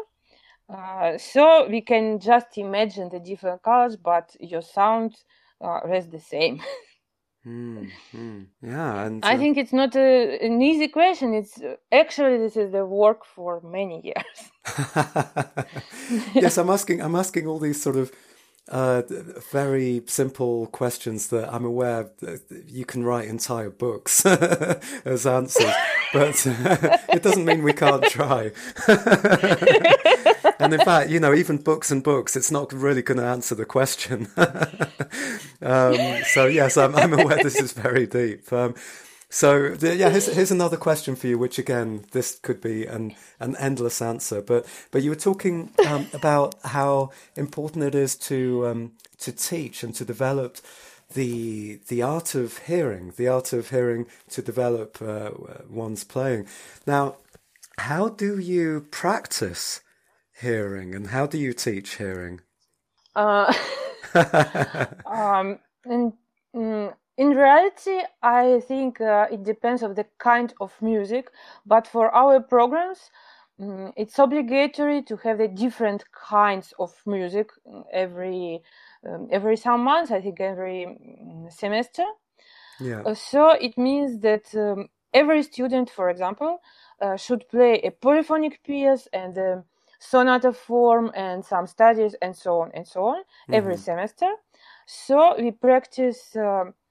[0.70, 5.16] uh, so we can just imagine the different colors, but your sound
[5.62, 6.62] uh, rest the same.
[7.46, 8.46] mm, mm.
[8.62, 11.34] Yeah, and I uh, think it's not a, an easy question.
[11.34, 11.60] It's
[11.92, 14.52] actually this is the work for many years.
[16.34, 17.02] yes, I'm asking.
[17.02, 18.12] I'm asking all these sort of
[18.70, 19.04] uh,
[19.52, 22.10] very simple questions that I'm aware
[22.68, 24.26] you can write entire books
[25.06, 25.74] as answers,
[26.14, 26.44] but
[27.10, 28.52] it doesn't mean we can't try.
[30.60, 33.54] and in fact, you know, even books and books, it's not really going to answer
[33.54, 34.28] the question.
[35.62, 38.52] um, so yes, I'm, I'm, aware this is very deep.
[38.52, 38.74] Um,
[39.36, 43.58] so yeah, here's, here's another question for you, which again, this could be an an
[43.58, 44.42] endless answer.
[44.42, 49.84] But but you were talking um, about how important it is to um, to teach
[49.84, 50.60] and to develop
[51.16, 55.32] the the art of hearing, the art of hearing to develop uh,
[55.70, 56.48] one's playing.
[56.88, 57.18] Now,
[57.78, 59.82] how do you practice
[60.40, 62.40] hearing, and how do you teach hearing?
[63.14, 63.54] Uh,
[65.06, 66.14] um, and,
[66.56, 71.32] mm, in reality, I think uh, it depends of the kind of music,
[71.66, 73.10] but for our programs,
[73.60, 77.52] um, it's obligatory to have the different kinds of music
[77.94, 78.62] every
[79.08, 80.12] um, every some months.
[80.12, 82.04] I think every um, semester.
[82.82, 83.02] Yeah.
[83.04, 86.60] Uh, so it means that um, every student, for example,
[87.02, 89.64] uh, should play a polyphonic piece and a
[90.00, 93.54] sonata form and some studies and so on and so on mm-hmm.
[93.54, 94.30] every semester.
[94.86, 96.85] So we practice um, Mm,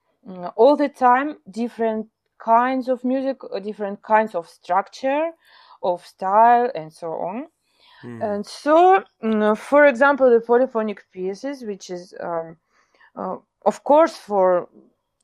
[0.56, 2.06] all the time different
[2.38, 5.30] kinds of music, uh, different kinds of structure,
[5.82, 7.46] of style, and so on.
[8.02, 8.22] Mm.
[8.22, 12.56] And so, mm, for example, the polyphonic pieces, which is, um,
[13.16, 14.68] uh, of course, for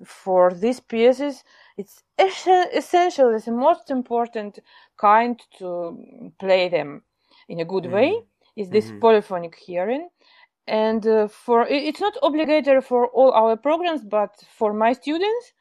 [0.02, 1.44] for these pieces,
[1.76, 3.34] it's essential.
[3.34, 4.58] It's the most important
[4.96, 7.02] kind to play them
[7.48, 7.92] in a good mm.
[7.92, 8.22] way.
[8.56, 9.00] Is this mm-hmm.
[9.00, 10.08] polyphonic hearing?
[10.66, 15.52] And uh, for it's not obligatory for all our programs but for my students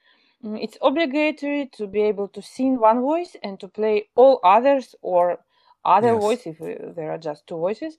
[0.43, 4.95] mm, it's obligatory to be able to sing one voice and to play all others
[5.01, 5.39] or
[5.85, 6.21] other yes.
[6.21, 7.97] voice if uh, there are just two voices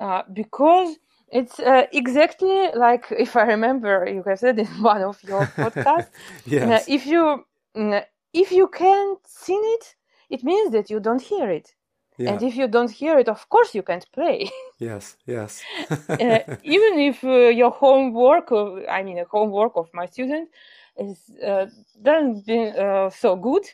[0.00, 0.96] uh, because
[1.30, 6.10] it's uh, exactly like if i remember you have said in one of your podcasts
[6.46, 6.84] yes.
[6.88, 7.44] if you
[7.76, 9.94] mm, if you can't sing it
[10.30, 11.74] it means that you don't hear it
[12.18, 12.32] yeah.
[12.32, 14.50] And if you don't hear it, of course you can't play.
[14.80, 15.62] Yes, yes.
[15.90, 20.52] uh, even if uh, your homework, of, I mean, the homework of my students,
[20.96, 21.66] is uh,
[22.00, 23.64] doesn't be uh, so good.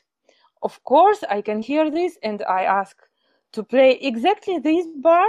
[0.62, 2.96] Of course, I can hear this, and I ask
[3.52, 5.28] to play exactly this bar.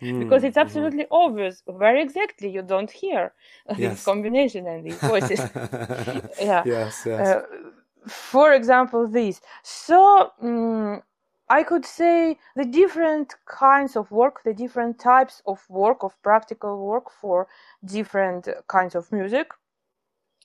[0.00, 0.66] Mm, because it's mm-hmm.
[0.66, 1.22] absolutely mm-hmm.
[1.24, 2.48] obvious, very exactly.
[2.50, 3.32] You don't hear
[3.68, 3.78] yes.
[3.78, 5.40] this combination and these voices.
[6.40, 6.62] yeah.
[6.64, 7.02] Yes.
[7.04, 7.28] Yes.
[7.28, 7.42] Uh,
[8.06, 9.42] for example, this.
[9.62, 11.02] So um,
[11.50, 16.86] I could say the different kinds of work, the different types of work, of practical
[16.86, 17.48] work for
[17.84, 19.48] different kinds of music.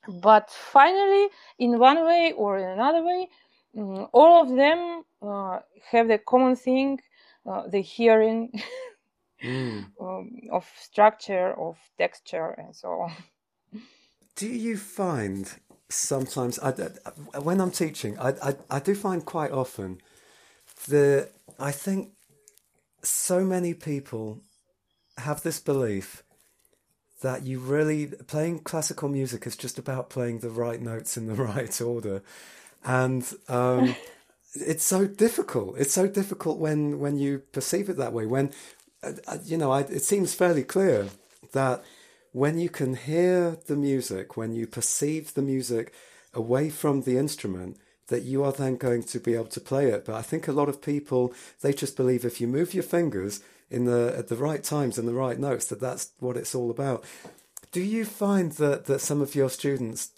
[0.08, 3.30] But finally, in one way or in another way,
[3.78, 5.60] um, all of them uh,
[5.92, 7.00] have the common thing
[7.46, 8.51] uh, the hearing
[9.43, 9.86] mm.
[10.01, 13.14] um, of structure, of texture, and so on.
[14.36, 15.51] Do you find
[15.89, 16.70] sometimes, I,
[17.34, 20.01] I, when I'm teaching, I, I, I do find quite often
[20.88, 21.29] the
[21.59, 22.09] I think
[23.01, 24.41] so many people
[25.17, 26.23] have this belief
[27.21, 31.36] that you really playing classical music is just about playing the right notes in the
[31.51, 32.21] right order,
[32.84, 33.95] and um,
[34.53, 35.77] it's so difficult.
[35.77, 38.25] It's so difficult when when you perceive it that way.
[38.25, 38.51] When
[39.03, 41.07] uh, uh, you know, I, it seems fairly clear
[41.53, 41.84] that
[42.31, 45.93] when you can hear the music, when you perceive the music
[46.34, 47.77] away from the instrument,
[48.08, 50.06] that you are then going to be able to play it.
[50.06, 53.41] But I think a lot of people they just believe if you move your fingers
[53.70, 56.70] in the at the right times and the right notes that that's what it's all
[56.70, 57.04] about.
[57.72, 60.12] Do you find that that some of your students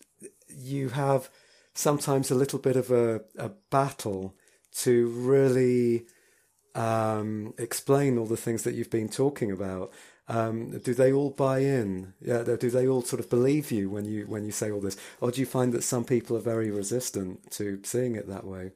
[0.49, 1.29] you have
[1.73, 4.33] sometimes a little bit of a, a battle
[4.77, 6.05] to really
[6.73, 9.91] um, explain all the things that you've been talking about?
[10.27, 12.13] Um, do they all buy in?
[12.19, 14.97] Yeah, do they all sort of believe you when you when you say all this,
[15.21, 18.71] or do you find that some people are very resistant to seeing it that way?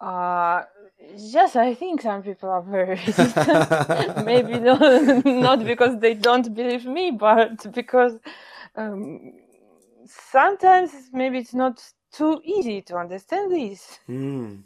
[0.00, 0.62] Uh,
[1.16, 4.16] yes, I think some people are very resistant.
[4.24, 4.80] Maybe not,
[5.26, 8.18] not because they don't believe me, but because
[8.74, 9.32] um,
[10.06, 11.82] sometimes maybe it's not
[12.12, 13.98] too easy to understand this.
[14.08, 14.62] Mm.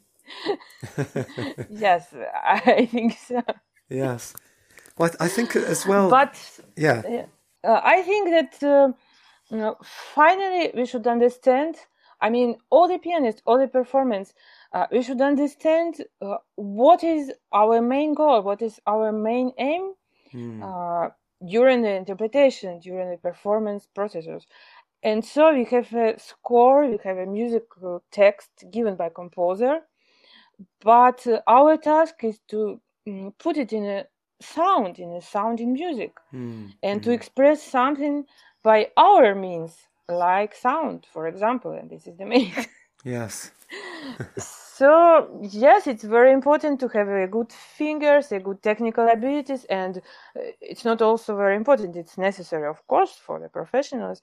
[1.68, 2.14] yes,
[2.44, 3.42] I think so.
[3.88, 4.34] Yes.
[5.00, 6.10] Well, I think as well.
[6.10, 6.34] But
[6.76, 7.24] yeah,
[7.64, 8.92] uh, I think that uh,
[9.50, 9.76] you know,
[10.14, 11.76] finally we should understand.
[12.20, 14.34] I mean, all the pianists, all the performance,
[14.74, 19.94] uh, we should understand uh, what is our main goal, what is our main aim
[20.34, 21.12] mm.
[21.48, 24.46] during the interpretation, during the performance processes.
[25.02, 29.80] And so we have a score, we have a musical text given by composer,
[30.82, 34.04] but uh, our task is to um, put it in a
[34.40, 36.72] sound, in a sound in music, mm.
[36.82, 37.04] and mm.
[37.04, 38.24] to express something
[38.62, 39.76] by our means,
[40.08, 41.72] like sound, for example.
[41.72, 42.52] And this is the main.
[43.04, 43.52] yes.
[44.36, 49.98] so yes, it's very important to have a good fingers, a good technical abilities, and
[49.98, 51.96] uh, it's not also very important.
[51.96, 54.22] It's necessary, of course, for the professionals.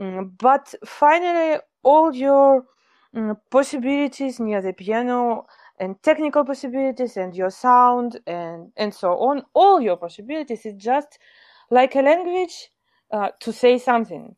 [0.00, 2.64] Mm, but finally, all your
[3.14, 5.46] mm, possibilities near the piano
[5.80, 9.42] and technical possibilities and your sound and and so on.
[9.54, 10.66] All your possibilities.
[10.66, 11.18] Is just
[11.70, 12.70] like a language
[13.10, 14.36] uh, to say something.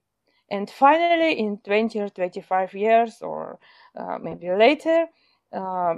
[0.50, 3.58] And finally in 20 or 25 years or
[3.96, 5.06] uh, maybe later
[5.52, 5.94] uh,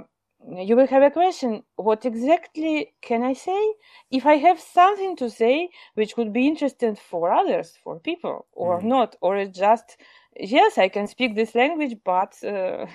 [0.57, 1.63] you will have a question.
[1.75, 3.61] What exactly can i say?
[4.09, 8.81] If i have something to say which would be interesting for others for people or
[8.81, 8.85] mm.
[8.85, 9.97] not or it's just
[10.37, 12.85] yes i can speak this language but uh,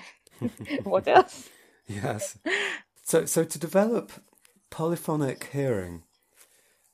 [0.83, 1.49] what else
[1.87, 2.37] yes.
[3.03, 4.11] So, so to develop
[4.69, 6.03] polyphonic hearing,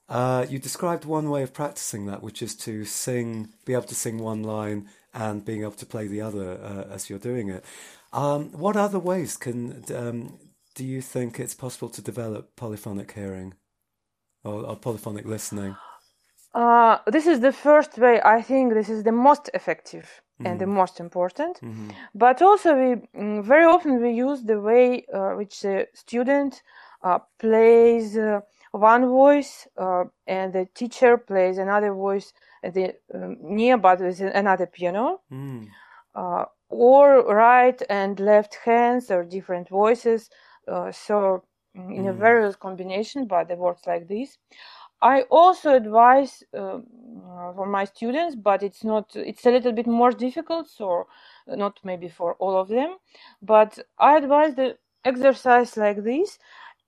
[0.10, 3.96] uh, you described one way of practicing that, which is to sing, be able to
[3.96, 7.64] sing one line and being able to play the other uh, as you're doing it.
[8.14, 10.40] Um, what other ways can um,
[10.76, 13.56] do you think it's possible to develop polyphonic hearing
[14.44, 15.76] or, or polyphonic listening?
[16.58, 18.20] Uh, this is the first way.
[18.26, 20.48] I think this is the most effective mm-hmm.
[20.48, 20.82] and the mm-hmm.
[20.82, 21.60] most important.
[21.62, 21.90] Mm-hmm.
[22.16, 26.64] But also, we mm, very often we use the way uh, which the student
[27.04, 28.42] uh, plays uh,
[28.72, 32.34] one voice uh, and the teacher plays another voice
[32.64, 35.22] at the um, near, but with another piano.
[35.32, 35.68] Mm.
[36.16, 40.32] Uh, or right and left hands or different voices.
[40.92, 41.44] so
[41.78, 42.10] mm, in mm.
[42.10, 44.40] a various combination, but it works like this.
[45.02, 46.80] I also advise uh,
[47.56, 49.16] for my students, but it's not.
[49.16, 51.08] It's a little bit more difficult, so
[51.48, 52.98] not maybe for all of them.
[53.42, 56.40] But I advise the exercise like this.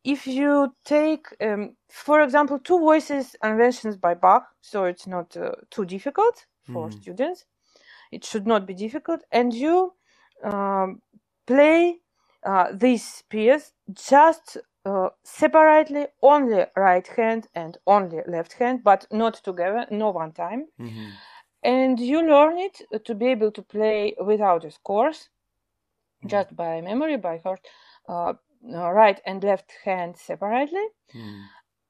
[0.03, 5.51] If you take, um, for example, two voices inventions by Bach, so it's not uh,
[5.69, 6.93] too difficult for mm.
[7.01, 7.45] students.
[8.11, 9.93] It should not be difficult, and you
[10.43, 11.01] um,
[11.45, 11.97] play
[12.43, 19.35] uh, this piece just uh, separately only right hand and only left hand but not
[19.43, 21.09] together no one time mm-hmm.
[21.63, 25.29] and you learn it to be able to play without a scores
[26.19, 26.29] mm-hmm.
[26.29, 27.65] just by memory by heart
[28.07, 28.33] uh,
[28.73, 31.41] uh, right and left hand separately mm-hmm.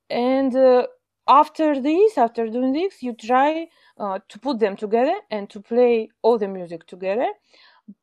[0.10, 0.86] and uh,
[1.28, 3.68] after this after doing this you try
[4.00, 7.28] uh, to put them together and to play all the music together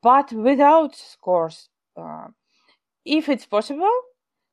[0.02, 2.28] but without scores uh,
[3.04, 3.90] if it's possible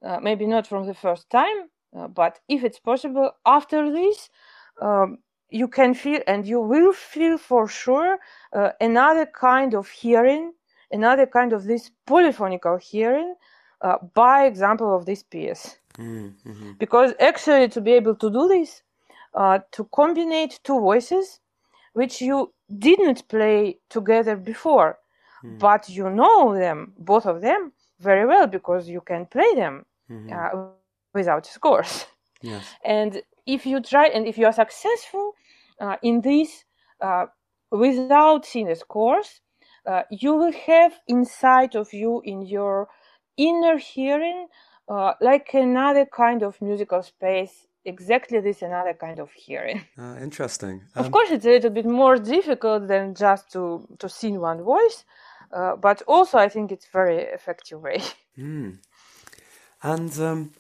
[0.04, 4.30] uh, maybe not from the first time, uh, but if it's possible, after this,
[4.82, 8.18] um, you can feel and you will feel for sure
[8.54, 10.54] uh, another kind of hearing,
[10.92, 13.36] another kind of this polyphonical hearing
[13.82, 15.78] uh, by example of this piece.
[15.98, 16.72] Mm-hmm.
[16.80, 18.82] Because actually, to be able to do this,
[19.36, 21.40] uh, to combine two voices,
[21.94, 24.98] which you didn't play together before,
[25.44, 25.60] mm.
[25.60, 30.34] but you know them, both of them, very well because you can play them mm-hmm.
[30.34, 30.70] uh,
[31.14, 32.06] without scores.
[32.42, 32.64] Yes.
[32.86, 35.34] And if you try and if you are successful
[35.80, 36.66] uh, in this
[37.02, 37.26] uh,
[37.72, 39.42] without seeing the scores,
[39.86, 42.88] uh, you will have inside of you in your
[43.38, 44.48] inner hearing
[44.88, 50.82] uh, like another kind of musical space exactly this another kind of hearing uh, interesting
[50.96, 54.64] um, of course it's a little bit more difficult than just to to sing one
[54.64, 55.04] voice
[55.52, 58.02] uh, but also i think it's very effective way
[58.38, 58.78] mm.
[59.84, 60.52] And um,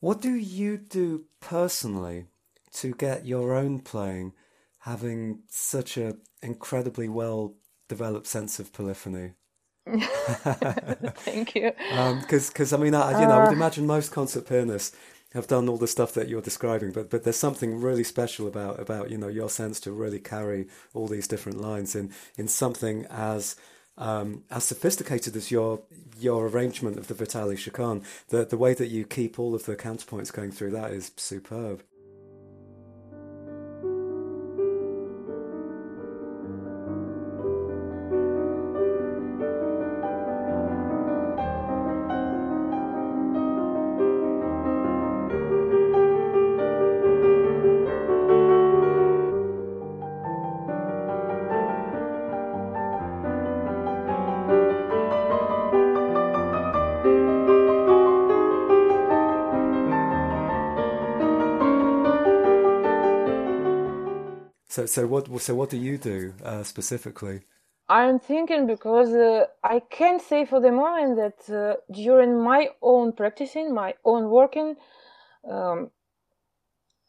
[0.00, 2.26] what do you do personally
[2.74, 4.32] to get your own playing
[4.80, 7.54] having such an incredibly well
[7.88, 9.32] developed sense of polyphony?
[9.86, 11.72] Thank you.
[12.20, 13.52] Because um, I mean, I, you know, I would uh.
[13.52, 14.96] imagine most concert pianists
[15.34, 18.80] have done all the stuff that you're describing, but but there's something really special about
[18.80, 23.06] about you know your sense to really carry all these different lines in in something
[23.10, 23.56] as
[23.96, 25.80] um, as sophisticated as your
[26.18, 29.76] your arrangement of the Vitali Chaconne, the the way that you keep all of the
[29.76, 31.82] counterpoints going through that is superb.
[64.86, 65.40] So, so what?
[65.40, 67.42] So, what do you do uh, specifically?
[67.88, 73.12] I'm thinking because uh, I can't say for the moment that uh, during my own
[73.12, 74.76] practicing, my own working,
[75.50, 75.90] um,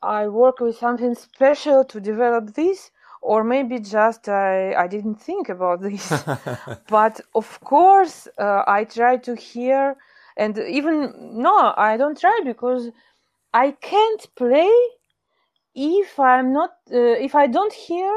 [0.02, 5.50] I work with something special to develop this, or maybe just I, I didn't think
[5.50, 6.10] about this.
[6.90, 9.96] but of course, uh, I try to hear,
[10.38, 12.92] and even no, I don't try because
[13.54, 14.72] I can't play
[15.76, 18.12] if I'm not, uh, if I don't hear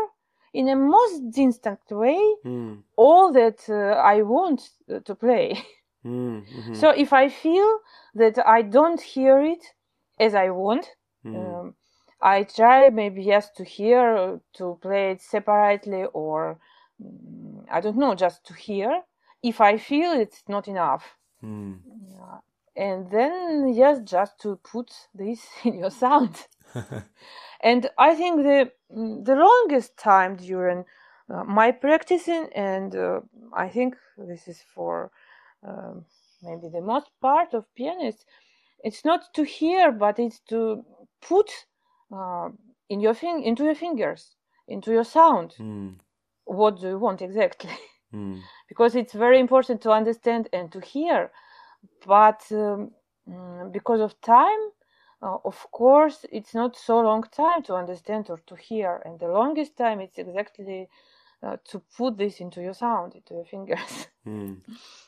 [0.54, 2.78] in a most distinct way mm.
[2.96, 4.70] all that uh, I want
[5.04, 5.62] to play.
[6.04, 6.74] Mm, mm-hmm.
[6.74, 7.80] So if I feel
[8.14, 9.64] that I don't hear it
[10.18, 10.86] as I want,
[11.24, 11.36] mm.
[11.36, 11.74] um,
[12.20, 16.58] I try maybe yes to hear to play it separately or
[17.02, 19.02] mm, I don't know just to hear.
[19.42, 21.04] If I feel it's not enough,
[21.44, 21.78] mm.
[22.74, 26.46] and then yes, just to put this in your sound.
[27.60, 30.84] and I think the the longest time during
[31.32, 33.20] uh, my practicing, and uh,
[33.52, 35.10] I think this is for
[35.66, 36.04] um,
[36.42, 38.24] maybe the most part of pianists,
[38.82, 40.84] it's not to hear, but it's to
[41.20, 41.50] put
[42.14, 42.48] uh,
[42.88, 44.36] in your thing into your fingers,
[44.66, 45.54] into your sound.
[45.58, 45.96] Mm.
[46.44, 47.70] What do you want exactly?
[48.14, 48.40] Mm.
[48.70, 51.30] because it's very important to understand and to hear,
[52.06, 52.90] but um,
[53.28, 54.58] mm, because of time,
[55.20, 59.26] uh, of course, it's not so long time to understand or to hear, and the
[59.28, 60.88] longest time it's exactly
[61.42, 64.06] uh, to put this into your sound, into your fingers.
[64.26, 64.60] Mm.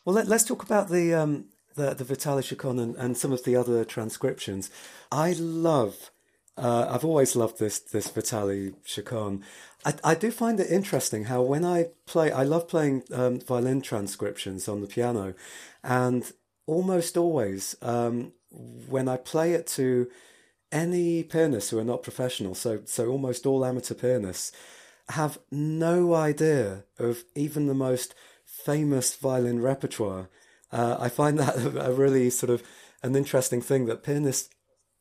[0.06, 3.54] Well, let, us talk about the um, the, the Vitali and, and, some of the
[3.54, 4.70] other transcriptions.
[5.12, 6.10] I love.
[6.56, 9.44] Uh, I've always loved this this Vitali Chaconne.
[9.84, 13.82] I, I, do find it interesting how when I play, I love playing um, violin
[13.82, 15.34] transcriptions on the piano,
[15.84, 16.32] and
[16.66, 20.08] almost always um, when I play it to
[20.72, 24.52] any pianists who are not professional, so so almost all amateur pianists,
[25.10, 30.28] have no idea of even the most famous violin repertoire.
[30.72, 32.62] Uh, I find that a really sort of
[33.02, 34.50] an interesting thing that pianists,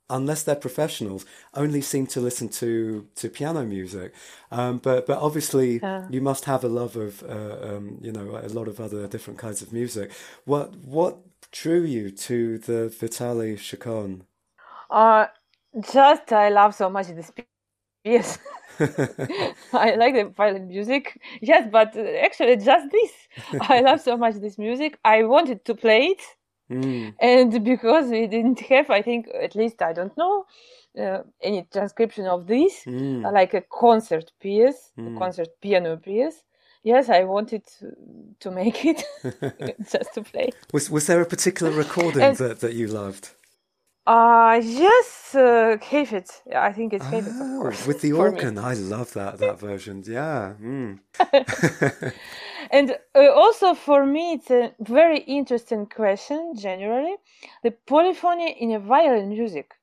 [0.09, 4.13] unless they're professionals, only seem to listen to to piano music.
[4.51, 6.07] Um, but but obviously, yeah.
[6.09, 9.39] you must have a love of uh, um, you know a lot of other different
[9.39, 10.11] kinds of music.
[10.45, 11.19] What what
[11.51, 14.23] drew you to the Vitali Chaconne?
[14.89, 15.27] Uh,
[15.91, 17.31] just I love so much this
[18.03, 18.39] piece.
[19.73, 21.19] I like the violin music.
[21.41, 23.11] Yes, but actually just this.
[23.61, 24.97] I love so much this music.
[25.03, 26.21] I wanted to play it.
[26.71, 27.13] Mm.
[27.19, 30.45] And because we didn't have, I think, at least I don't know,
[30.99, 33.25] uh, any transcription of this, mm.
[33.25, 35.15] uh, like a concert piece, mm.
[35.15, 36.43] a concert piano piece
[36.83, 37.91] yes, I wanted to,
[38.39, 39.03] to make it
[39.91, 40.49] just to play.
[40.73, 43.29] Was was there a particular recording and, that, that you loved?
[44.07, 47.71] Uh yes, uh, I think it's Heifetz, oh.
[47.85, 50.03] With the organ, I love that that version.
[50.07, 50.53] Yeah.
[50.59, 50.99] Mm.
[52.71, 56.53] and uh, also for me, it's a very interesting question.
[56.55, 57.17] Generally,
[57.61, 59.75] the polyphony in a violin music.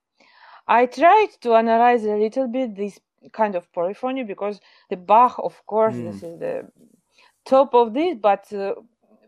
[0.67, 2.99] I tried to analyze a little bit this
[3.33, 4.61] kind of polyphony because
[4.91, 6.13] the Bach, of course, mm.
[6.13, 6.69] this is the
[7.45, 8.75] top of this, but uh,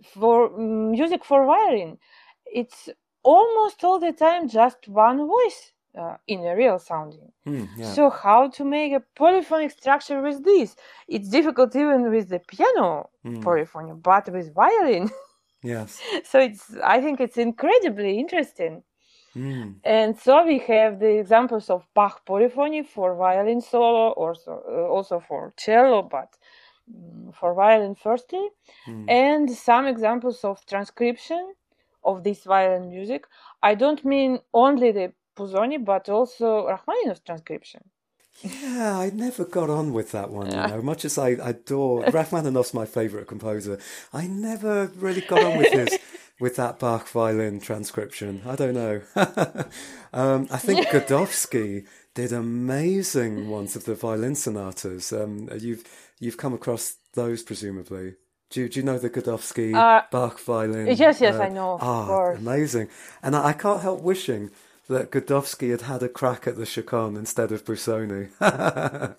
[0.03, 1.99] for music for violin,
[2.47, 2.89] it's
[3.23, 7.33] almost all the time just one voice uh, in a real sounding.
[7.47, 7.93] Mm, yeah.
[7.93, 10.77] So how to make a polyphonic structure with this?
[11.09, 13.43] It's difficult even with the piano mm.
[13.43, 15.11] polyphony, but with violin.
[15.61, 16.01] Yes.
[16.23, 18.85] so it's I think it's incredibly interesting.
[19.37, 19.77] Mm.
[19.85, 25.21] And so we have the examples of Bach polyphony for violin solo, also uh, also
[25.21, 26.37] for cello, but
[26.89, 28.49] um, for violin firstly,
[28.87, 29.09] mm.
[29.09, 31.55] and some examples of transcription
[32.05, 33.27] of this violin music.
[33.63, 37.83] I don't mean only the Busoni, but also Rachmaninoff's transcription.
[38.43, 40.51] Yeah, I never got on with that one.
[40.51, 40.69] Yeah.
[40.69, 43.79] You know, much as I adore Rachmaninoff's my favorite composer,
[44.13, 45.99] I never really got on with his
[46.41, 48.43] with that Bach violin transcription.
[48.47, 49.03] I don't know.
[50.13, 55.13] um, I think Godowsky did amazing ones of the violin sonatas.
[55.13, 55.85] Um, you've
[56.19, 58.15] you've come across those presumably.
[58.51, 60.87] Do you, do you know the Godowsky uh, Bach violin?
[60.87, 61.79] Yes, yes, uh, I know.
[61.81, 62.89] Ah, amazing!
[63.23, 64.51] And I, I, can't help wishing
[64.89, 68.31] that Godowsky had had a crack at the Chaconne instead of Busoni.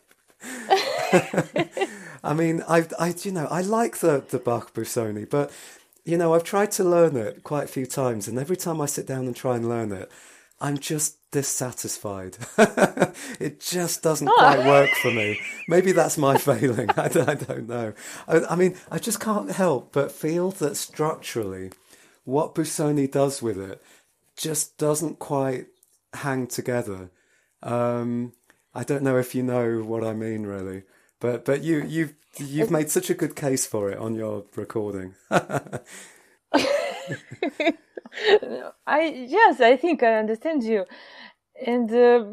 [2.24, 5.52] I mean, I, I, you know, I like the the Bach Busoni, but
[6.10, 8.88] you know, I've tried to learn it quite a few times, and every time I
[8.88, 10.12] sit down and try and learn it,
[10.60, 12.38] I'm just dissatisfied.
[13.40, 14.36] it just doesn't oh.
[14.36, 15.40] quite work for me.
[15.68, 16.90] Maybe that's my failing.
[16.98, 17.94] I, I don't know.
[18.28, 21.72] I, I, mean, I just can't help but feel that structurally,
[22.26, 23.82] what Busoni does with it
[24.36, 25.68] just doesn't quite
[26.14, 27.12] hang together.
[27.62, 28.34] Um,
[28.74, 30.84] I don't know if you know what I mean, really.
[31.20, 35.16] but but you you've you've made such a good case for it on your recording.
[35.32, 35.80] I
[39.28, 40.86] yes, I think I understand you,
[41.66, 42.26] and uh,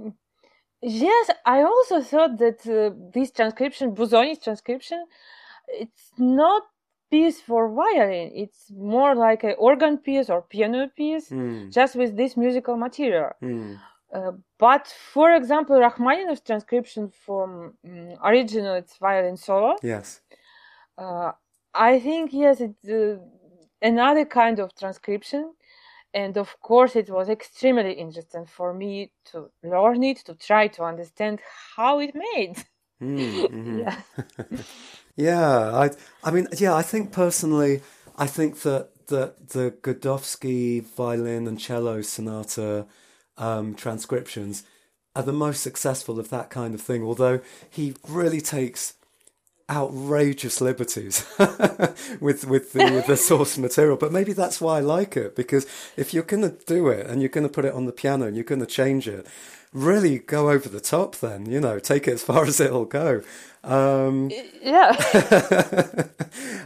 [0.83, 5.05] yes, I also thought that uh, this transcription, Busoni's transcription,
[5.69, 6.63] it's not
[7.11, 8.31] piece for violin.
[8.35, 11.73] It's more like an organ piece or piano piece, mm.
[11.73, 13.31] just with this musical material.
[13.43, 13.79] Mm.
[14.17, 19.77] Uh, but for example, Rachmaninoff's transcription from um, original, it's violin solo.
[19.83, 20.21] Yes.
[20.97, 21.33] Uh,
[21.75, 23.19] I think yes, it's uh,
[23.83, 25.53] another kind of transcription,
[26.15, 30.83] and of course, it was extremely interesting for me to learn it, to try to
[30.85, 31.41] understand
[31.77, 32.57] how it made.
[33.03, 33.79] Mm-hmm.
[33.81, 34.01] yeah.
[35.17, 35.91] yeah, I,
[36.25, 37.83] I mean, yeah, I think personally,
[38.17, 42.87] I think that that the Godowsky violin and cello sonata
[43.39, 44.65] um, transcriptions
[45.15, 47.03] are the most successful of that kind of thing.
[47.03, 48.95] Although he really takes
[49.69, 51.27] outrageous liberties
[52.21, 53.97] with with the with the source material.
[53.97, 55.67] But maybe that's why I like it because
[55.97, 58.27] if you're going to do it and you're going to put it on the piano
[58.27, 59.27] and you're going to change it,
[59.73, 61.17] really go over the top.
[61.17, 63.23] Then you know, take it as far as it'll go.
[63.65, 64.31] Um,
[64.63, 64.95] yeah.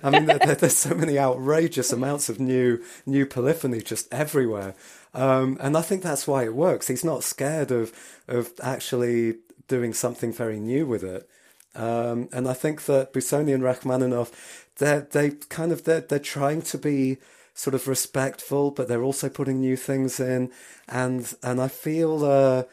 [0.03, 4.75] I mean, there, there's so many outrageous amounts of new new polyphony just everywhere.
[5.13, 6.89] Um, and I think that's why it works.
[6.89, 7.93] He's not scared of
[8.29, 9.37] of actually
[9.69, 11.29] doing something very new with it.
[11.75, 16.63] Um, and I think that Busoni and Rachmaninoff, they they kind of they're, they're trying
[16.63, 17.19] to be
[17.55, 20.51] sort of respectful, but they're also putting new things in,
[20.89, 22.65] and and I feel, uh,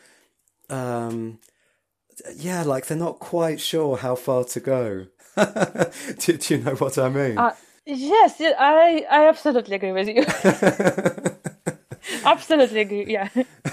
[0.73, 1.39] um,
[2.35, 5.07] yeah, like they're not quite sure how far to go.
[6.19, 7.37] do, do, you know what I mean?
[7.37, 7.53] Uh,
[7.85, 10.25] yes, I I absolutely agree with you.
[12.31, 13.05] absolutely agree.
[13.05, 13.29] Yeah.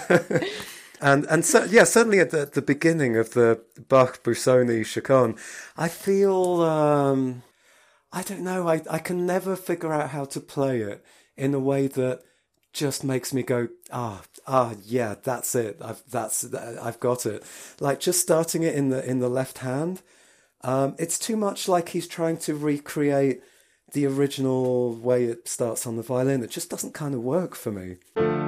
[1.01, 5.37] and and so yeah, certainly at the, the beginning of the Bach Busoni Chaconne,
[5.77, 7.43] I feel um,
[8.13, 8.69] I don't know.
[8.69, 11.05] I I can never figure out how to play it
[11.37, 12.23] in a way that
[12.75, 17.45] just makes me go ah ah yeah that's it I've that's I've got it
[17.81, 20.03] like just starting it in the in the left hand
[20.63, 23.43] um, it's too much like he's trying to recreate
[23.93, 27.71] the original way it starts on the violin it just doesn't kind of work for
[27.71, 28.44] me.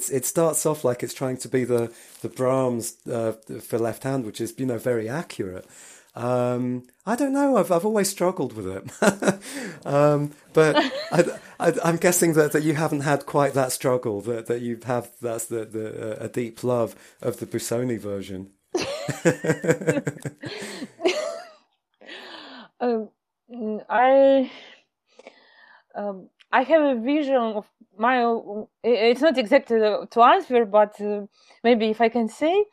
[0.00, 1.92] It's it starts off like it's trying to be the
[2.22, 5.66] the Brahms uh, for left hand, which is you know very accurate.
[6.14, 7.58] Um, I don't know.
[7.58, 8.84] I've I've always struggled with it,
[9.86, 10.74] um, but
[11.60, 14.22] I, am guessing that, that you haven't had quite that struggle.
[14.22, 18.52] That that you have that's the, the uh, a deep love of the Busoni version.
[22.80, 23.10] um,
[23.90, 24.50] I
[25.94, 27.66] um, I have a vision of
[28.00, 28.14] my
[28.82, 29.78] it's not exactly
[30.10, 31.20] to answer but uh,
[31.62, 32.64] maybe if i can say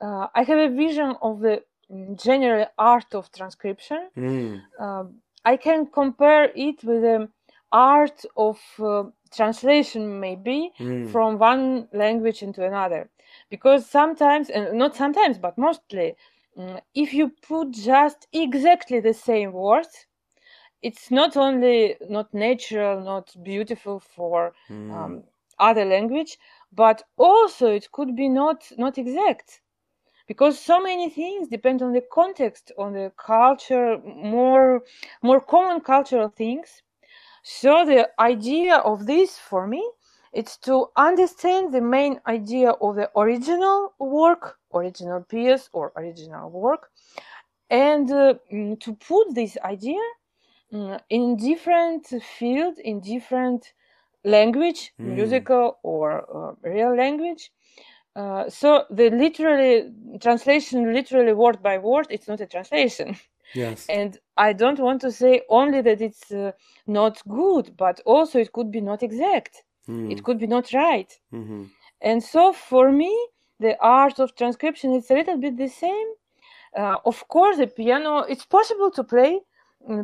[0.00, 4.60] uh, i have a vision of the mm, general art of transcription mm.
[4.80, 5.04] uh,
[5.44, 7.28] i can compare it with the
[7.72, 11.10] art of uh, translation maybe mm.
[11.12, 13.08] from one language into another
[13.50, 16.16] because sometimes and not sometimes but mostly
[16.58, 20.06] mm, if you put just exactly the same words
[20.82, 24.92] it's not only not natural, not beautiful for mm.
[24.92, 25.24] um,
[25.58, 26.38] other language,
[26.72, 29.60] but also it could be not not exact,
[30.26, 34.82] because so many things depend on the context, on the culture, more
[35.22, 36.82] more common cultural things.
[37.42, 39.88] So the idea of this for me
[40.36, 46.90] it's to understand the main idea of the original work, original piece or original work,
[47.70, 50.00] and uh, mm, to put this idea
[50.70, 52.06] in different
[52.38, 53.72] field, in different
[54.24, 55.14] language, mm.
[55.14, 57.50] musical or uh, real language.
[58.14, 63.16] Uh, so the literally translation, literally word by word, it's not a translation.
[63.54, 63.86] Yes.
[63.90, 66.52] And I don't want to say only that it's uh,
[66.86, 69.62] not good, but also it could be not exact.
[69.88, 70.10] Mm.
[70.10, 71.12] It could be not right.
[71.32, 71.64] Mm-hmm.
[72.00, 73.14] And so for me,
[73.60, 76.08] the art of transcription is a little bit the same.
[76.76, 79.40] Uh, of course, the piano, it's possible to play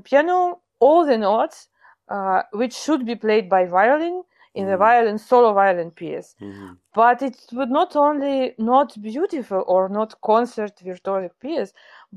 [0.04, 1.68] piano all the notes
[2.08, 4.22] uh, which should be played by violin
[4.54, 4.78] in the mm-hmm.
[4.80, 6.72] violin solo violin piece mm-hmm.
[6.94, 11.72] but it would not only not beautiful or not concert virtuosic piece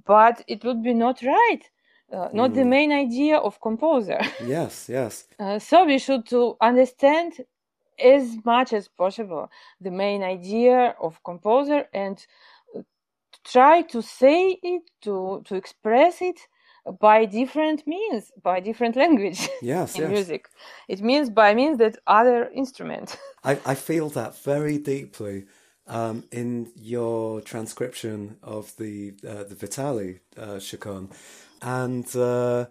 [0.06, 1.64] but it would be not right
[2.12, 2.56] uh, not mm.
[2.56, 7.34] the main idea of composer yes yes uh, so we should to understand
[7.98, 9.50] as much as possible
[9.80, 12.26] the main idea of composer and
[13.46, 16.40] try to say it, to to express it
[17.00, 20.12] by different means, by different language yes, in yes.
[20.12, 20.50] music.
[20.88, 23.18] It means by means that other instrument.
[23.44, 25.46] I, I feel that very deeply
[25.88, 30.60] um, in your transcription of the uh, the Vitali uh,
[31.62, 32.66] and uh,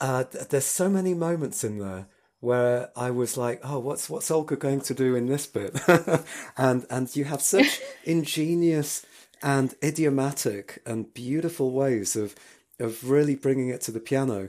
[0.00, 2.06] uh, there's so many moments in there
[2.40, 5.78] where I was like, "Oh, what's what's Olga going to do in this bit?"
[6.56, 9.04] and and you have such ingenious
[9.42, 12.34] and idiomatic and beautiful ways of
[12.78, 14.48] of really bringing it to the piano.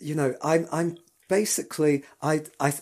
[0.00, 0.96] You know, I'm I'm
[1.28, 2.72] basically I I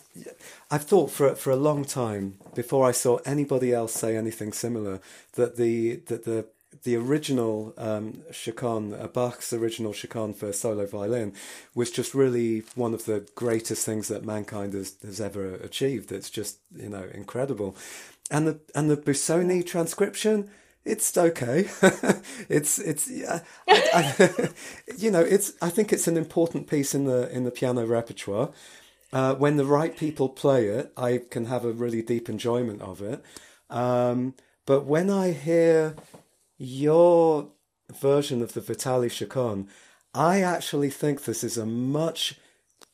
[0.71, 5.01] I've thought for for a long time before I saw anybody else say anything similar
[5.33, 6.45] that the that the
[6.83, 11.33] the original um, uh, Bach's original Chaconne for solo violin,
[11.73, 16.11] was just really one of the greatest things that mankind has, has ever achieved.
[16.11, 17.75] It's just you know incredible,
[18.29, 20.49] and the and the Busoni transcription.
[20.85, 21.69] It's okay.
[22.49, 24.49] it's it's yeah, I, I,
[24.97, 28.51] you know it's I think it's an important piece in the in the piano repertoire.
[29.13, 33.01] Uh, when the right people play it, I can have a really deep enjoyment of
[33.01, 33.23] it.
[33.69, 34.33] Um,
[34.65, 35.95] but when I hear
[36.57, 37.49] your
[38.01, 39.67] version of the Vitali Chaconne,
[40.13, 42.35] I actually think this is a much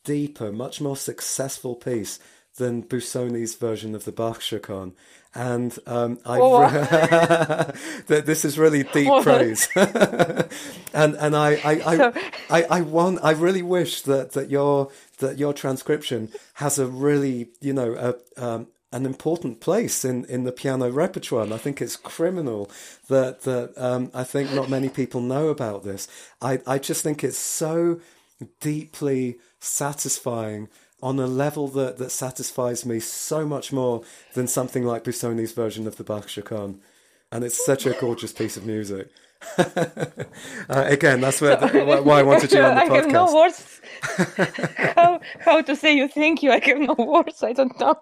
[0.04, 2.20] deeper, much more successful piece
[2.58, 4.94] than Busoni's version of the Bach Chaconne.
[5.34, 6.68] And um, I Oh.
[6.70, 7.76] that
[8.28, 9.24] this is really deep Oh.
[9.24, 12.14] praise, and and I I, I,
[12.52, 17.50] I I want I really wish that that your that your transcription has a really
[17.62, 17.96] you know
[18.38, 22.70] a um, an important place in, in the piano repertoire, and I think it's criminal
[23.10, 26.08] that that um, I think not many people know about this.
[26.42, 28.00] I I just think it's so
[28.60, 30.70] deeply satisfying
[31.02, 34.04] on a level that, that satisfies me so much more
[34.36, 36.80] than something like Busoni's version of the Bach Chaconne.
[37.30, 39.10] And it's such a gorgeous piece of music.
[39.58, 43.34] uh, again, that's where, why I wanted you on the I have no podcast.
[43.36, 43.82] words.
[44.96, 46.52] how how to say you thank you?
[46.52, 47.44] I have no words.
[47.44, 47.96] I don't know.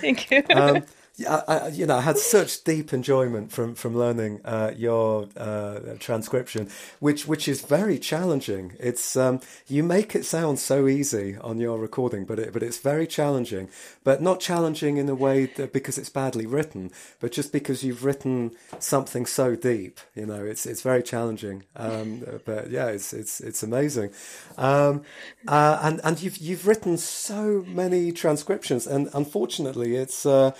[0.00, 0.42] thank you.
[0.54, 0.84] um,
[1.26, 5.80] I, I- you know, I had such deep enjoyment from from learning uh, your uh,
[5.98, 6.68] transcription,
[7.00, 8.72] which which is very challenging.
[8.78, 12.78] It's um, you make it sound so easy on your recording, but it but it's
[12.78, 13.68] very challenging.
[14.04, 18.04] But not challenging in a way that because it's badly written, but just because you've
[18.04, 20.00] written something so deep.
[20.14, 21.64] You know, it's it's very challenging.
[21.76, 24.10] Um, but yeah, it's it's it's amazing.
[24.58, 25.02] Um,
[25.48, 30.52] uh, and and you've you've written so many transcriptions, and unfortunately, it's uh,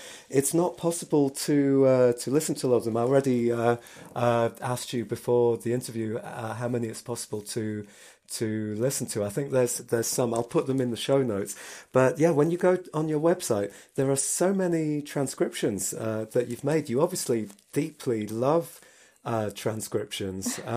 [0.53, 2.95] it's not possible to uh, to listen to all of them.
[2.95, 3.77] I already uh,
[4.15, 7.87] uh, asked you before the interview uh, how many it's possible to
[8.33, 9.25] to listen to.
[9.25, 10.35] I think there's there's some.
[10.35, 11.57] I'll put them in the show notes.
[11.91, 16.49] But yeah, when you go on your website, there are so many transcriptions uh, that
[16.49, 16.91] you've made.
[16.91, 18.79] You obviously deeply love
[19.25, 20.61] uh, transcriptions.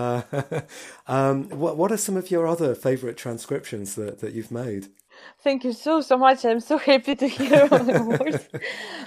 [1.08, 4.88] Um, what what are some of your other favorite transcriptions that, that you've made?
[5.46, 6.44] Thank you so so much.
[6.44, 8.48] I'm so happy to hear all the words.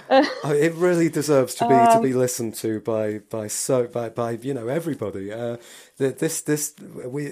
[0.08, 4.08] Uh, Oh, it really deserves to be to be listened to by by so by,
[4.08, 5.30] by you know everybody.
[5.30, 5.58] Uh,
[5.98, 6.74] that this this
[7.04, 7.30] we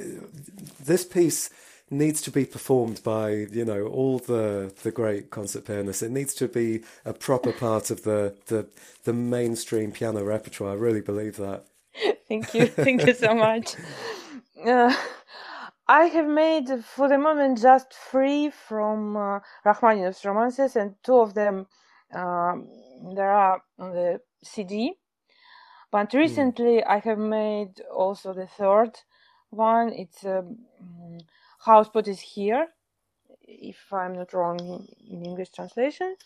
[0.85, 1.49] this piece
[1.91, 6.03] needs to be performed by you know all the the great concert pianists.
[6.03, 8.67] It needs to be a proper part of the the
[9.05, 10.73] the mainstream piano repertoire.
[10.73, 11.65] I really believe that.
[12.29, 12.67] Thank you.
[12.67, 13.75] Thank you so much.
[14.67, 14.93] Uh,
[15.89, 21.35] I have made for the moment just three from uh, Rachmaninoff's romances, and two of
[21.35, 21.67] them
[22.15, 22.69] um,
[23.15, 24.95] there are on the CD.
[25.91, 29.01] But recently, I have made also the third
[29.51, 29.91] one.
[29.95, 30.59] It's um,
[31.61, 32.69] House Pot is Here,
[33.43, 36.17] if I'm not wrong in English translation.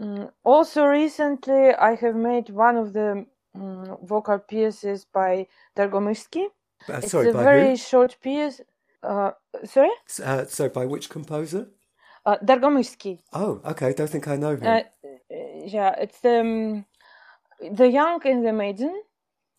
[0.00, 3.26] Mm, also, recently, I have made one of the
[3.56, 6.46] mm, vocal pieces by Dargomyzhsky.
[6.88, 7.76] Uh, It's sorry, a very who?
[7.76, 8.60] short piece.
[9.06, 9.30] Uh,
[9.64, 9.90] sorry?
[10.22, 11.68] Uh, so by which composer?
[12.24, 12.36] Uh.
[13.32, 13.86] Oh, okay.
[13.88, 14.66] I don't think I know him.
[14.66, 14.80] Uh,
[15.76, 16.84] yeah, it's um,
[17.80, 18.94] The Young and the Maiden.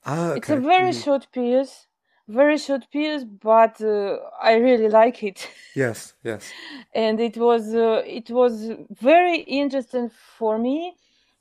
[0.06, 0.38] ah, okay.
[0.38, 1.04] It's a very Mhm.
[1.04, 1.88] short piece.
[2.28, 5.48] Very short piece, but uh, I really like it.
[5.76, 6.52] Yes, yes.
[6.96, 8.72] and it was uh, it was
[9.02, 10.96] very interesting for me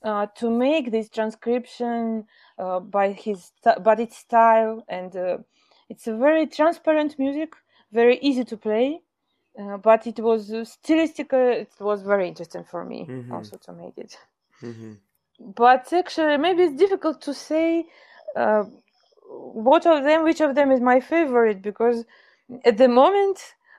[0.04, 2.26] uh, to make this transcription
[2.58, 5.38] uh, by his st- by its style and uh,
[5.88, 7.50] it's a very transparent music
[8.00, 8.88] very easy to play
[9.60, 13.30] uh, but it was uh, stylistically it was very interesting for me Mhm.
[13.30, 14.12] also to make it
[14.60, 14.94] hmm
[15.40, 17.86] but actually maybe it's difficult to say
[18.36, 18.64] uh,
[19.28, 21.62] what of them, which of them is my favorite?
[21.62, 22.04] Because
[22.64, 23.38] at the moment,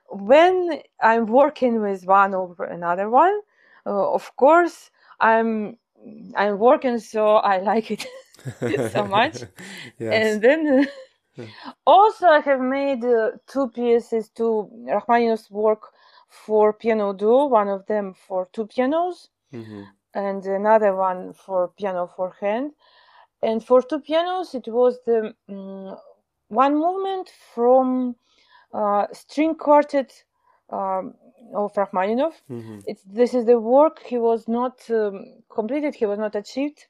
[0.09, 3.39] when I'm working with one or another one,
[3.86, 5.78] uh, of course, I'm
[6.36, 8.07] I'm working, so I like it
[8.91, 9.45] so much.
[9.99, 10.39] yes.
[10.39, 10.88] And then
[11.38, 15.82] uh, also I have made uh, two pieces to Rachmaninoff's work
[16.30, 17.48] for piano duo.
[17.48, 19.84] One of them for two pianos, mm-hmm.
[20.14, 22.72] and another one for piano for hand.
[23.42, 25.96] And for two pianos, it was the um,
[26.48, 28.16] one movement from
[28.74, 30.24] uh, string quartet
[30.70, 31.14] um,
[31.56, 32.42] of Rachmaninoff.
[32.50, 32.80] Mm-hmm.
[32.88, 36.88] It's, this is the work he was not um, completed, he was not achieved.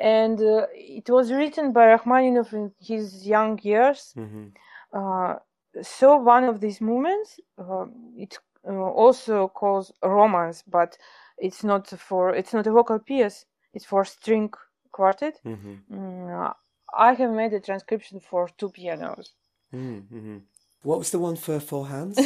[0.00, 4.14] And uh, it was written by Rachmaninoff in his young years.
[4.16, 4.46] Mm-hmm.
[4.92, 5.34] Uh,
[5.82, 7.84] so one of these movements, uh,
[8.16, 10.96] it uh, also calls romance, but
[11.38, 13.44] it's not for it's not a vocal piece.
[13.74, 14.52] It's for string
[14.90, 15.40] quartet.
[15.44, 15.94] Mm-hmm.
[15.94, 16.54] Mm,
[16.96, 19.32] I have made a transcription for two pianos.
[19.72, 20.38] Mm-hmm.
[20.82, 22.18] What was the one for four hands?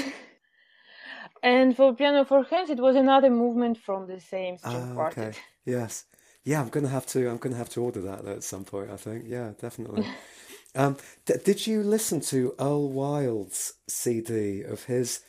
[1.43, 5.29] and for piano for hands, it was another movement from the same string ah, quartet.
[5.29, 5.39] Okay.
[5.67, 6.07] Yes.
[6.45, 7.29] Yeah, I'm gonna have to.
[7.29, 8.91] I'm gonna have to order that at some point.
[8.91, 9.25] I think.
[9.27, 10.07] Yeah, definitely.
[10.75, 15.21] um, d- did you listen to Earl Wild's CD of his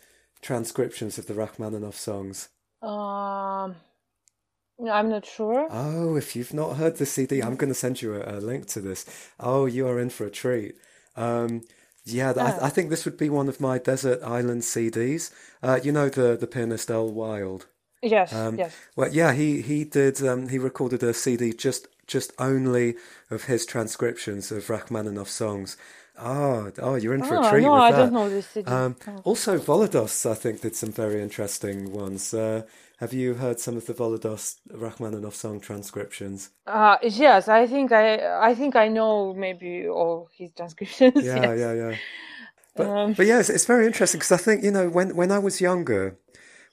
[0.42, 2.50] transcriptions of the Rachmaninoff songs?
[2.82, 3.76] Um,
[4.92, 5.68] I'm not sure.
[5.72, 8.68] Oh, if you've not heard the CD, I'm going to send you a, a link
[8.68, 9.06] to this.
[9.40, 10.76] Oh, you are in for a treat.
[11.16, 11.62] Um,
[12.04, 15.32] yeah, I, I, think this would be one of my desert island CDs.
[15.64, 17.68] Uh, you know the the pianist Earl Wild.
[18.02, 18.34] Yes.
[18.34, 18.76] Um, yes.
[18.96, 20.24] Well, yeah, he he did.
[20.26, 22.96] Um, he recorded a CD just just only
[23.32, 25.78] of his transcriptions of Rachmaninoff songs.
[26.18, 27.98] Oh, oh, you're in for oh, a treat no, with I that.
[27.98, 28.72] don't know this CD.
[28.72, 29.22] Um, oh.
[29.26, 32.34] Also, Volodos, I think, did some very interesting ones.
[32.34, 32.64] Uh,
[33.00, 36.52] have you heard some of the Volodos Rachmaninoff song transcriptions?
[36.66, 41.14] Uh, yes, I think I I think I know maybe all his transcriptions.
[41.24, 41.60] Yeah, yes.
[41.60, 41.96] yeah, yeah.
[42.76, 45.32] But um, but yeah, it's, it's very interesting because I think you know when when
[45.32, 46.18] I was younger,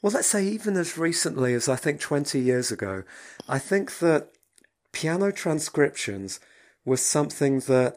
[0.03, 3.05] well, let's say even as recently as I think twenty years ago,
[3.49, 4.33] I think that
[4.93, 6.41] piano transcriptions
[6.85, 7.97] was something that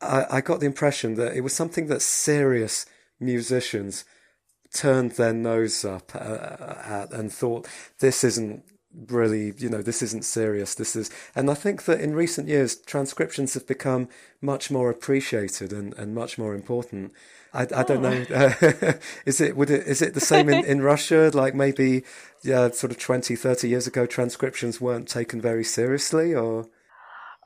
[0.00, 2.86] I, I got the impression that it was something that serious
[3.20, 4.04] musicians
[4.72, 7.68] turned their nose up uh, at and thought
[8.00, 8.64] this isn't
[9.08, 12.76] really you know this isn't serious this is and i think that in recent years
[12.76, 14.08] transcriptions have become
[14.40, 17.12] much more appreciated and, and much more important
[17.56, 18.24] i, I don't know
[19.26, 22.04] is it would it is it the same in, in russia like maybe
[22.42, 26.68] yeah sort of 20 30 years ago transcriptions weren't taken very seriously or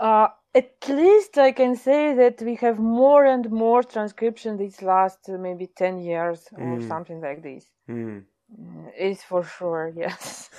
[0.01, 5.29] uh, at least I can say that we have more and more transcription these last
[5.29, 6.89] uh, maybe 10 years or mm.
[6.89, 7.67] something like this.
[7.89, 8.25] Mm.
[8.99, 10.51] It's for sure, yes.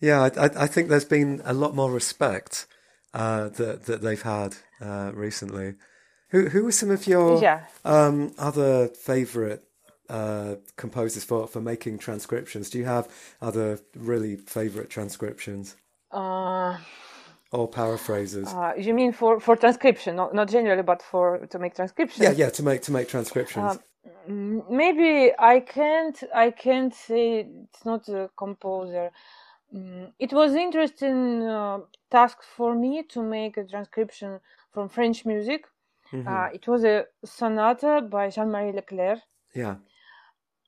[0.00, 2.66] yeah, I, I, think there's been a lot more respect
[3.14, 5.76] uh, that, that they've had uh, recently.
[6.30, 7.64] Who, who are some of your yeah.
[7.84, 9.60] um, other favourite
[10.08, 12.70] uh, composers for, for making transcriptions?
[12.70, 13.08] Do you have
[13.40, 15.76] other really favourite transcriptions?
[16.10, 16.78] Uh,
[17.52, 18.48] or paraphrases.
[18.48, 22.22] Uh, you mean for, for transcription, not, not generally, but for to make transcriptions?
[22.22, 23.78] Yeah, yeah, to make to make transcriptions.
[23.78, 29.10] Uh, maybe I can't I can't say it's not a composer.
[29.74, 31.78] Mm, it was interesting uh,
[32.10, 34.40] task for me to make a transcription
[34.72, 35.66] from French music.
[36.12, 36.28] Mm-hmm.
[36.28, 39.20] Uh, it was a sonata by Jean-Marie Leclair.
[39.54, 39.76] Yeah.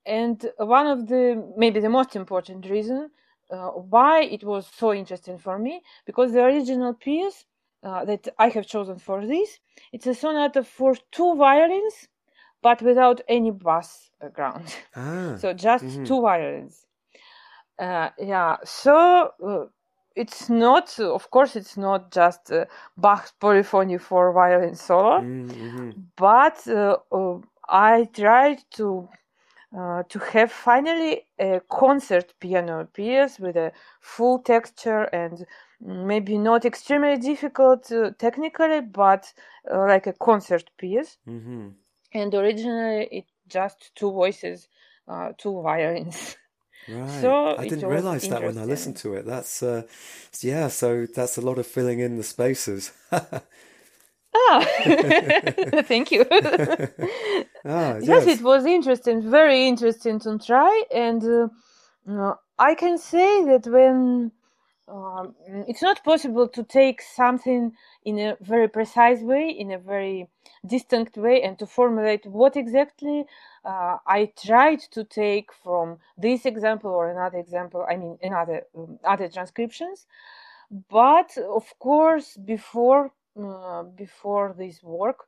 [0.06, 3.10] And one of the maybe the most important reason
[3.50, 7.44] uh, why it was so interesting for me because the original piece
[7.82, 9.58] uh, that I have chosen for this
[9.92, 12.08] it's a sonata for two violins
[12.62, 16.04] but without any bass background ah, so just mm-hmm.
[16.04, 16.86] two violins
[17.78, 19.64] uh, yeah so uh,
[20.18, 22.64] it's not of course it's not just uh,
[22.96, 25.90] Bach's polyphony for violin solo mm-hmm.
[26.16, 26.96] but uh,
[27.68, 29.08] I tried to
[29.76, 35.46] uh, to have finally a concert piano piece with a full texture and
[35.80, 39.32] maybe not extremely difficult uh, technically, but
[39.70, 41.18] uh, like a concert piece.
[41.28, 41.68] Mm-hmm.
[42.14, 44.68] And originally, it just two voices,
[45.06, 46.36] uh, two violins.
[46.88, 47.20] Right.
[47.20, 49.26] So I didn't realize that when I listened to it.
[49.26, 49.82] That's uh,
[50.40, 50.68] yeah.
[50.68, 52.92] So that's a lot of filling in the spaces.
[54.34, 54.60] Ah,
[55.84, 56.24] thank you.
[56.30, 58.06] ah, yes.
[58.06, 58.26] yes.
[58.26, 64.32] it was interesting, very interesting to try, and uh, I can say that when
[64.90, 65.34] um,
[65.66, 67.72] it's not possible to take something
[68.04, 70.28] in a very precise way, in a very
[70.66, 73.24] distinct way, and to formulate what exactly
[73.64, 77.86] uh, I tried to take from this example or another example.
[77.88, 80.06] I mean, another um, other transcriptions,
[80.90, 85.26] but of course, before uh, before this work,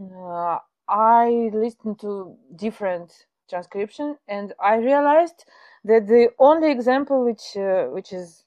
[0.00, 5.44] uh, I listened to different transcription, and I realized
[5.84, 8.44] that the only example which uh, which is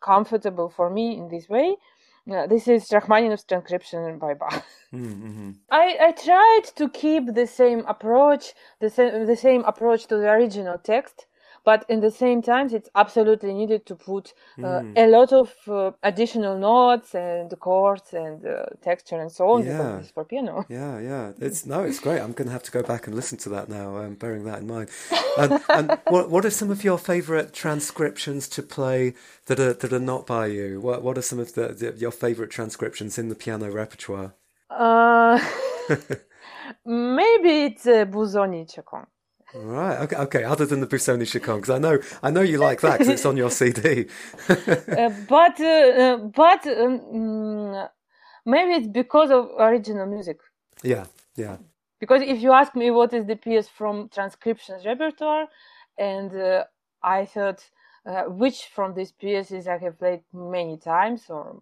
[0.00, 1.76] comfortable for me in this way
[2.30, 4.64] uh, this is Rachmaninoff's transcription by Bach.
[4.92, 5.50] Mm-hmm.
[5.70, 10.28] I, I tried to keep the same approach, the same, the same approach to the
[10.28, 11.26] original text,
[11.64, 14.92] but in the same time it's absolutely needed to put uh, mm.
[14.96, 19.98] a lot of uh, additional notes and chords and uh, texture and so on yeah.
[19.98, 20.64] it's for piano.
[20.68, 21.32] Yeah yeah.
[21.38, 22.20] It's no it's great.
[22.20, 24.60] I'm going to have to go back and listen to that now um, bearing that
[24.60, 24.90] in mind.
[25.38, 29.14] And, and what, what are some of your favorite transcriptions to play
[29.46, 30.80] that are that are not by you?
[30.80, 34.34] What what are some of the, the your favorite transcriptions in the piano repertoire?
[34.70, 35.38] Uh,
[36.84, 39.06] maybe it's uh, Busoni Chaconne
[39.54, 39.98] Right.
[40.00, 40.16] Okay.
[40.16, 40.44] Okay.
[40.44, 43.26] Other than the Busoni Chaconne, because I know I know you like that because it's
[43.26, 44.06] on your CD.
[44.48, 47.88] uh, but uh, but um,
[48.46, 50.38] maybe it's because of original music.
[50.82, 51.06] Yeah.
[51.36, 51.56] Yeah.
[51.98, 55.48] Because if you ask me what is the piece from transcriptions repertoire,
[55.98, 56.64] and uh,
[57.02, 57.68] I thought
[58.06, 61.60] uh, which from these pieces I have played many times or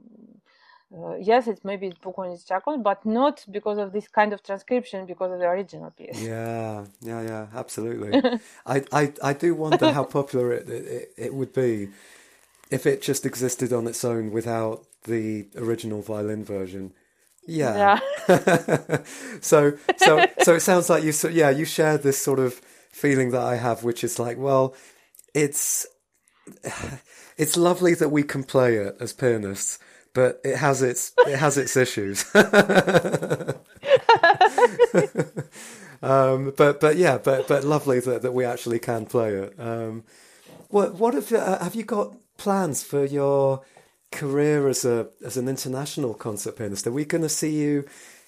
[0.97, 5.05] uh, yes, it's maybe it's Busoni Chaconne, but not because of this kind of transcription,
[5.05, 6.21] because of the original piece.
[6.21, 8.41] Yeah, yeah, yeah, absolutely.
[8.67, 11.89] I, I, I do wonder how popular it, it, it would be
[12.71, 16.95] if it just existed on its own without the original violin version.
[17.47, 18.01] Yeah.
[18.29, 19.03] yeah.
[19.41, 22.55] so, so, so it sounds like you, so, yeah, you share this sort of
[22.93, 24.75] feeling that I have, which is like, well,
[25.35, 25.87] it's,
[27.37, 29.79] it's lovely that we can play it as pianists
[30.19, 32.25] but it has its it has its issues.
[36.03, 39.55] um, but but yeah, but but lovely that, that we actually can play it.
[39.61, 40.03] Um,
[40.71, 43.63] what what have you, uh, have you got plans for your
[44.11, 46.89] career as a as an international concert pianist?
[46.89, 47.85] Are we going to see you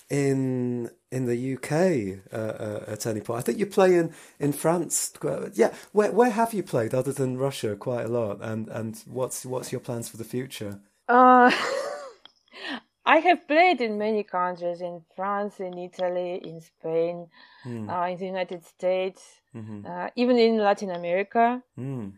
[0.08, 3.40] in in the UK uh, uh, at any point?
[3.40, 5.12] I think you play in in France.
[5.54, 7.74] Yeah, where where have you played other than Russia?
[7.74, 8.38] Quite a lot.
[8.40, 10.78] And and what's what's your plans for the future?
[11.10, 11.50] Uh,
[13.06, 17.26] I have played in many countries in France, in Italy, in Spain,
[17.66, 17.88] mm.
[17.90, 19.84] uh, in the United States, mm-hmm.
[19.84, 21.62] uh, even in Latin America.
[21.78, 22.12] Mm.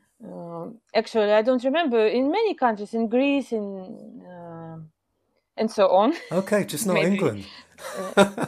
[0.95, 4.77] Actually, I don't remember in many countries, in Greece, in uh,
[5.57, 6.15] and so on.
[6.31, 7.45] Okay, just not England.
[8.17, 8.47] Uh,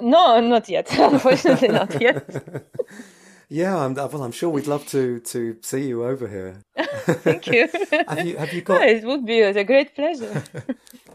[0.00, 0.86] no, not yet.
[0.98, 2.24] Unfortunately, not yet.
[3.52, 6.62] Yeah, I'm, well, I'm sure we'd love to to see you over here.
[7.26, 7.68] Thank you.
[8.08, 8.80] have you have you got?
[8.88, 10.42] it would be a great pleasure.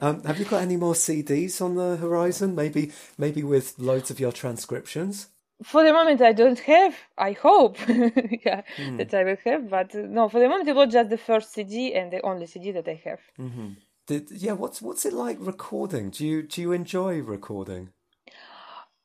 [0.02, 2.54] um, have you got any more CDs on the horizon?
[2.54, 5.30] Maybe maybe with loads of your transcriptions.
[5.64, 6.94] For the moment, I don't have.
[7.18, 8.98] I hope, yeah, mm.
[8.98, 9.68] that I will have.
[9.72, 12.46] But uh, no, for the moment, it was just the first CD and the only
[12.46, 13.20] CD that I have.
[13.40, 13.70] Mm-hmm.
[14.06, 16.12] Did, yeah, what's what's it like recording?
[16.12, 17.90] Do you do you enjoy recording?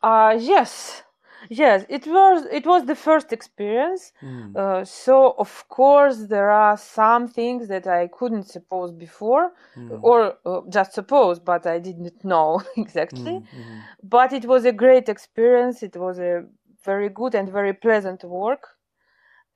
[0.02, 1.02] Uh yes,
[1.48, 4.56] yes it was it was the first experience mm.
[4.56, 9.98] uh, so of course there are some things that i couldn't suppose before mm.
[10.02, 13.82] or uh, just suppose but i didn't know exactly mm.
[14.02, 16.44] but it was a great experience it was a
[16.84, 18.68] very good and very pleasant work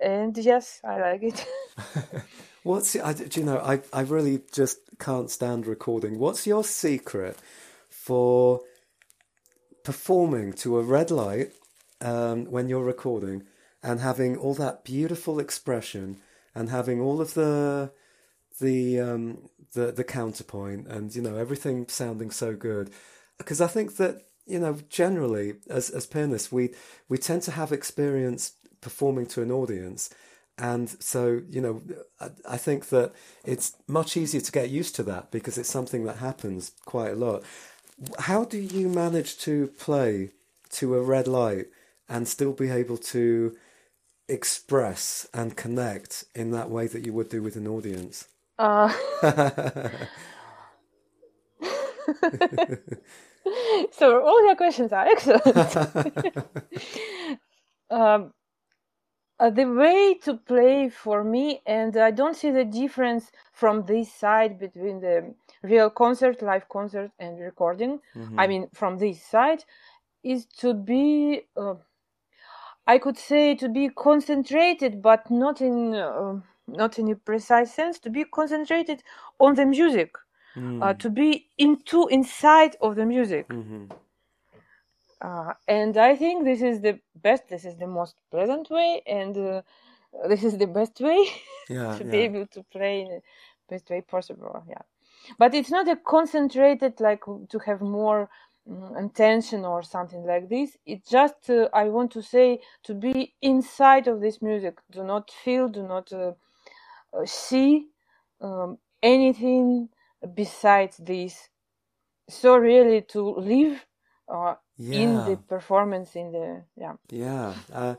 [0.01, 1.47] and yes i like it
[2.63, 7.39] what's I, do you know I, I really just can't stand recording what's your secret
[7.89, 8.61] for
[9.85, 11.53] performing to a red light
[12.01, 13.45] um, when you're recording
[13.83, 16.19] and having all that beautiful expression
[16.55, 17.93] and having all of the
[18.61, 22.91] the um, the the counterpoint and you know everything sounding so good.
[23.39, 26.71] Because I think that you know generally as as pianists we
[27.09, 30.11] we tend to have experience performing to an audience.
[30.59, 31.83] And so you know
[32.21, 33.13] I, I think that
[33.45, 37.17] it's much easier to get used to that because it's something that happens quite a
[37.17, 37.43] lot.
[38.19, 40.33] How do you manage to play
[40.71, 41.67] to a red light
[42.09, 43.57] and still be able to
[44.29, 48.29] express and connect in that way that you would do with an audience?
[48.59, 48.93] Uh.
[53.93, 55.47] so all your questions are excellent.
[57.91, 58.33] um,
[59.39, 64.11] uh, the way to play for me, and I don't see the difference from this
[64.13, 68.01] side between the real concert, live concert, and recording.
[68.15, 68.41] Mm-hmm.
[68.41, 69.63] I mean, from this side,
[70.23, 71.75] is to be uh,
[72.87, 77.99] I could say to be concentrated, but not in uh, not in a precise sense.
[78.01, 79.03] To be concentrated
[79.39, 80.15] on the music,
[80.57, 80.83] mm.
[80.83, 83.49] uh, to be into inside of the music.
[83.49, 83.87] Mm-hmm.
[85.21, 87.49] Uh, and I think this is the best.
[87.49, 89.63] This is the most pleasant way, and uh,
[90.29, 91.27] this is the best way
[91.69, 92.11] yeah, to yeah.
[92.11, 93.23] be able to play in the
[93.69, 94.65] best way possible.
[94.69, 94.83] Yeah.
[95.39, 98.29] but it's not a concentrated like to have more
[98.99, 100.77] intention or something like this.
[100.85, 104.79] It's just uh, i want to say to be inside of this music.
[104.91, 106.33] Do not feel do not uh,
[107.13, 107.87] uh see
[108.41, 109.89] um, anything
[110.35, 111.49] besides this.
[112.29, 113.87] So really to live
[114.29, 115.01] uh, yeah.
[115.01, 116.95] in the performance in the yeah.
[117.11, 117.95] Yeah uh,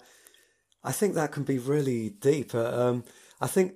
[0.83, 3.03] i think that can be really deep uh, um,
[3.41, 3.73] i think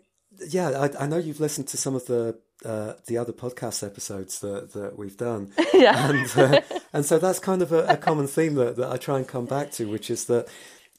[0.50, 4.40] yeah I, I, know you've listened to some of the uh, the other podcast episodes
[4.40, 6.10] that, that we've done yeah.
[6.10, 6.62] and uh,
[6.94, 9.46] and so that's kind of a, a common theme that, that i try and come
[9.46, 10.48] back to which is that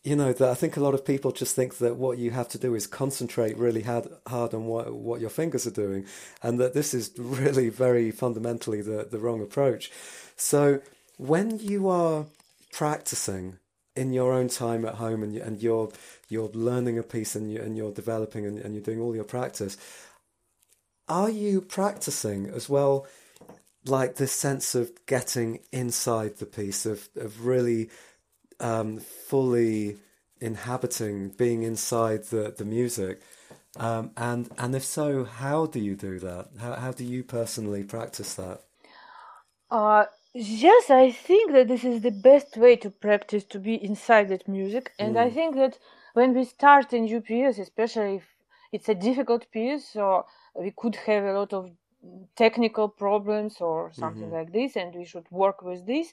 [0.04, 2.48] you know that I think a lot of people just think that what you have
[2.48, 6.06] to do is concentrate really hard, hard on what what your fingers are doing,
[6.42, 9.92] and that this is really very fundamentally the the wrong approach.
[10.36, 10.80] So
[11.18, 12.26] when you are
[12.72, 13.58] practicing
[13.94, 15.90] in your own time at home and you, and you're
[16.28, 19.24] you're learning a piece and you and you're developing and, and you're doing all your
[19.24, 19.76] practice,
[21.12, 23.06] are you practicing as well?
[23.84, 27.90] Like this sense of getting inside the piece of of really
[28.60, 29.96] um, fully
[30.40, 33.20] inhabiting, being inside the, the music?
[33.76, 36.44] Um, and and if so, how do you do that?
[36.58, 38.58] How how do you personally practice that?
[39.70, 44.28] Uh, yes, I think that this is the best way to practice to be inside
[44.28, 45.24] that music, and mm.
[45.26, 45.78] I think that
[46.14, 48.26] when we start in UPS, especially if
[48.72, 51.70] it's a difficult piece, so we could have a lot of
[52.36, 54.34] technical problems or something mm-hmm.
[54.34, 56.12] like this, and we should work with this.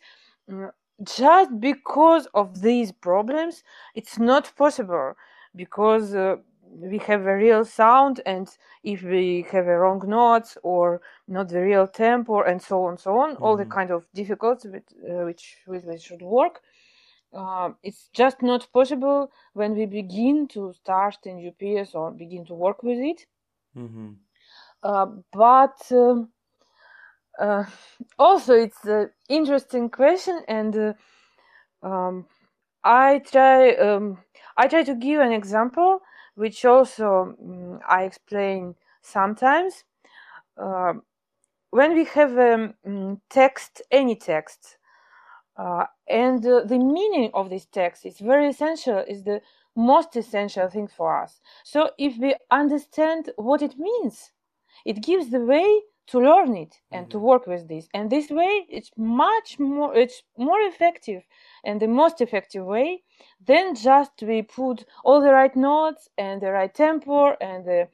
[0.50, 0.72] Mm,
[1.04, 3.64] just because of these problems
[3.96, 5.14] it's not possible
[5.56, 8.50] because uh, we have a real sound and
[8.84, 13.18] if we have a wrong notes or not the real tempo and so on so
[13.18, 13.44] on mm-hmm.
[13.44, 13.72] all the mm-hmm.
[13.72, 16.62] kind of difficulties with, uh, which with which should work
[17.34, 22.56] uh, it's just not possible when we begin to start in UPS or begin to
[22.56, 23.26] work with it.
[23.78, 24.14] Mm-hmm.
[24.84, 26.30] Uh, but um,
[27.40, 27.66] uh,
[28.18, 30.94] also it's an interesting question and uh,
[31.84, 32.26] um,
[32.84, 34.18] i try um,
[34.58, 36.00] i try to give an example
[36.36, 39.84] which also um, i explain sometimes.
[40.58, 40.94] Uh,
[41.72, 44.78] when we have a um, text any text
[45.58, 49.42] uh, and uh, the meaning of this text is very essential is the
[49.76, 51.40] most essential thing for us.
[51.64, 54.32] So if we understand what it means
[54.86, 57.12] it gives the way to learn it and mm-hmm.
[57.12, 57.88] to work with this.
[57.94, 61.22] And this way it's much more it's more effective
[61.64, 63.04] and the most effective way
[63.46, 67.88] than just we put all the right notes and the right tempo and the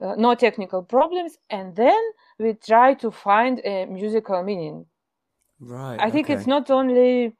[0.00, 2.02] uh, no technical problems and then
[2.38, 4.86] we try to find a musical meaning.
[5.60, 6.34] Right i think okay.
[6.34, 7.32] it's not only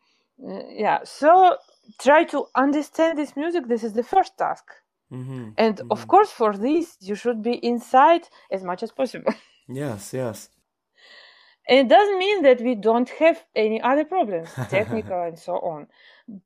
[0.46, 1.00] uh, yeah.
[1.04, 1.56] So
[2.00, 3.68] try to understand this music.
[3.68, 4.64] This is the first task
[5.12, 5.51] mm-hmm.
[5.59, 5.93] and mm-hmm.
[5.93, 9.34] of course for this you should be inside as much as possible
[9.68, 10.48] Yes, yes.
[11.68, 15.86] It doesn't mean that we don't have any other problems, technical and so on.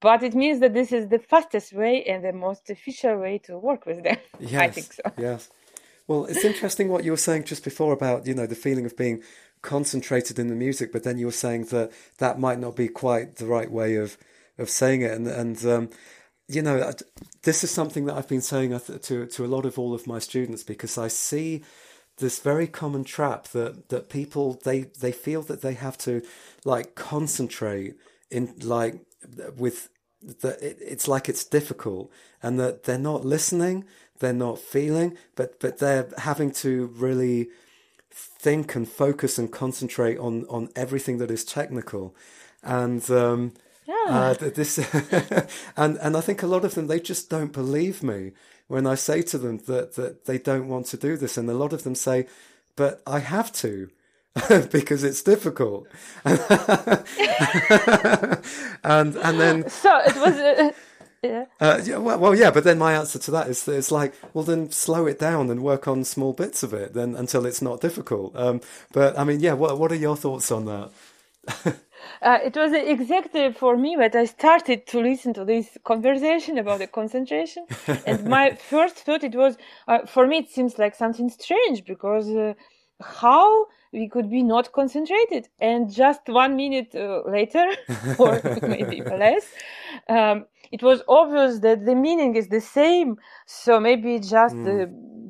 [0.01, 3.59] But it means that this is the fastest way and the most efficient way to
[3.59, 4.19] work with them.
[4.41, 5.03] Yes, I think so.
[5.17, 5.49] Yes.
[6.07, 8.97] Well, it's interesting what you were saying just before about, you know, the feeling of
[8.97, 9.23] being
[9.63, 13.37] concentrated in the music, but then you were saying that that might not be quite
[13.37, 14.17] the right way of,
[14.59, 15.11] of saying it.
[15.11, 15.91] And, and um,
[16.49, 16.93] you know,
[17.43, 20.19] this is something that I've been saying to, to a lot of all of my
[20.19, 21.65] students because I see
[22.19, 26.23] this very common trap that that people they they feel that they have to
[26.65, 27.95] like concentrate
[28.31, 29.01] in like
[29.57, 29.91] with
[30.23, 32.11] that it, it's like it's difficult
[32.43, 33.85] and that they're not listening
[34.21, 37.51] they're not feeling but but they're having to really
[38.17, 42.15] think and focus and concentrate on on everything that is technical.
[42.63, 43.53] And um
[43.87, 43.95] yeah.
[44.09, 44.79] Uh, this
[45.77, 48.33] and and I think a lot of them they just don't believe me
[48.69, 51.37] when I say to them that, that they don't want to do this.
[51.37, 52.27] And a lot of them say,
[52.75, 53.91] but I have to.
[54.71, 55.89] because it's difficult,
[56.27, 56.37] and
[58.85, 60.35] and then so it was.
[60.35, 60.73] Uh,
[61.23, 61.47] yeah.
[61.59, 64.45] Uh, yeah, well, well, yeah, but then my answer to that is it's like, well,
[64.45, 67.81] then slow it down and work on small bits of it, then until it's not
[67.81, 68.37] difficult.
[68.37, 68.61] Um,
[68.93, 70.91] but I mean, yeah, what what are your thoughts on that?
[72.23, 76.79] Uh, it was exactly for me that I started to listen to this conversation about
[76.79, 77.67] the concentration.
[78.07, 79.57] and my first thought it was,
[79.89, 82.55] uh, for me, it seems like something strange because uh,
[83.01, 87.67] how we could be not concentrated and just one minute uh, later
[88.19, 89.47] or maybe less
[90.09, 93.17] um, it was obvious that the meaning is the same
[93.47, 94.83] so maybe just mm.
[94.83, 94.87] a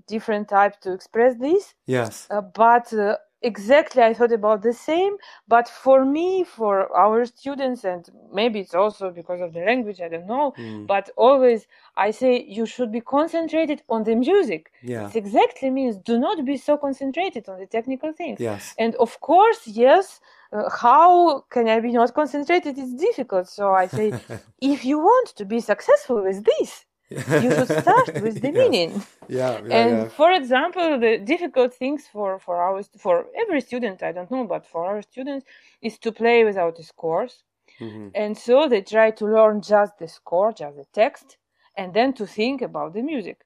[0.08, 5.16] different type to express this yes uh, but uh, exactly I thought about the same,
[5.48, 10.08] but for me, for our students, and maybe it's also because of the language, I
[10.08, 10.86] don't know, mm.
[10.86, 14.72] but always I say you should be concentrated on the music.
[14.82, 15.08] Yeah.
[15.08, 18.40] It exactly means do not be so concentrated on the technical things.
[18.40, 18.74] Yes.
[18.78, 20.20] And of course, yes,
[20.52, 22.78] uh, how can I be not concentrated?
[22.78, 23.48] It's difficult.
[23.48, 24.12] So I say,
[24.60, 28.70] if you want to be successful with this, you should start with the yes.
[28.70, 29.02] meaning.
[29.28, 30.08] Yeah, yeah and yeah.
[30.08, 34.66] for example, the difficult things for for our for every student, I don't know, but
[34.66, 35.46] for our students,
[35.82, 37.42] is to play without the scores.
[37.80, 38.08] Mm-hmm.
[38.14, 41.36] And so they try to learn just the score, just the text,
[41.76, 43.38] and then to think about the music.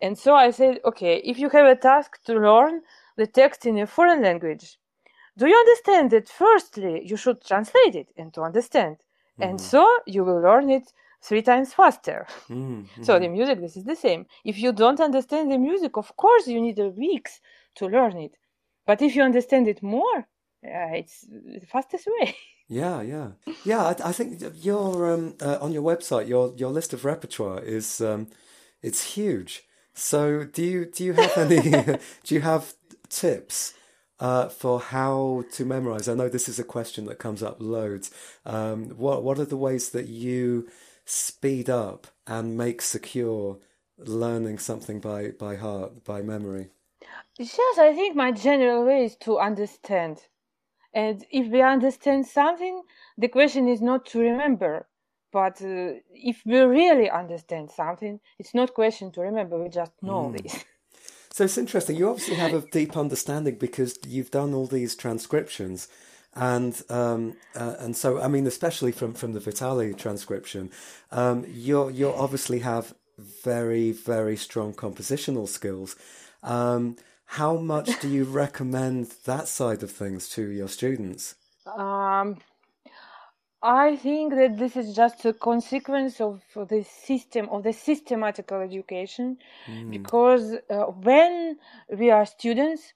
[0.00, 2.82] And so I said, okay, if you have a task to learn
[3.16, 4.78] the text in a foreign language,
[5.36, 8.96] do you understand that firstly you should translate it and to understand?
[8.96, 9.42] Mm-hmm.
[9.42, 10.92] And so you will learn it
[11.22, 12.26] three times faster.
[12.48, 13.02] Mm-hmm.
[13.02, 14.26] So the music, this is the same.
[14.44, 17.40] If you don't understand the music, of course you need weeks
[17.76, 18.36] to learn it.
[18.86, 20.18] But if you understand it more,
[20.64, 22.34] uh, it's the fastest way.
[22.70, 23.28] Yeah, yeah,
[23.64, 23.82] yeah.
[23.82, 28.02] I, I think your um, uh, on your website, your your list of repertoire is
[28.02, 28.28] um,
[28.82, 29.62] it's huge.
[29.94, 31.60] So do you do you have any
[32.24, 32.74] do you have
[33.08, 33.72] tips
[34.20, 36.08] uh, for how to memorize?
[36.08, 38.10] I know this is a question that comes up loads.
[38.44, 40.68] Um, what what are the ways that you
[41.08, 43.58] speed up and make secure
[43.96, 46.68] learning something by, by heart, by memory?
[47.38, 50.22] Yes, I think my general way is to understand.
[50.92, 52.82] And if we understand something,
[53.16, 54.86] the question is not to remember.
[55.32, 59.58] But uh, if we really understand something, it's not question to remember.
[59.62, 60.42] We just know mm.
[60.42, 60.64] this.
[61.30, 61.94] So it's interesting.
[61.94, 65.86] You obviously have a deep understanding because you've done all these transcriptions
[66.34, 70.70] and um, uh, and so I mean, especially from from the Vitali transcription,
[71.10, 72.94] um, you you obviously have
[73.44, 75.96] very very strong compositional skills.
[76.42, 81.34] Um, how much do you recommend that side of things to your students?
[81.66, 82.38] Um,
[83.62, 89.38] I think that this is just a consequence of the system of the systematical education,
[89.66, 89.90] mm.
[89.90, 91.58] because uh, when
[91.90, 92.92] we are students,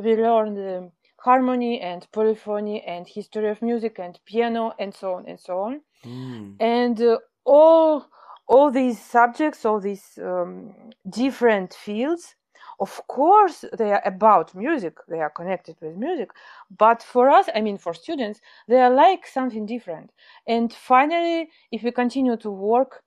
[0.00, 0.90] we learn the
[1.24, 5.80] harmony and polyphony and history of music and piano and so on and so on.
[6.04, 6.56] Mm.
[6.60, 8.06] And uh, all
[8.46, 10.74] all these subjects, all these um,
[11.08, 12.34] different fields,
[12.78, 14.98] of course, they are about music.
[15.08, 16.30] They are connected with music.
[16.76, 20.12] But for us, I mean, for students, they are like something different.
[20.46, 23.02] And finally, if we continue to work,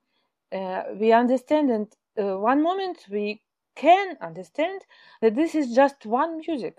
[0.50, 1.86] uh, we understand, and
[2.18, 3.42] uh, one moment we
[3.76, 4.80] can understand
[5.22, 6.78] that this is just one music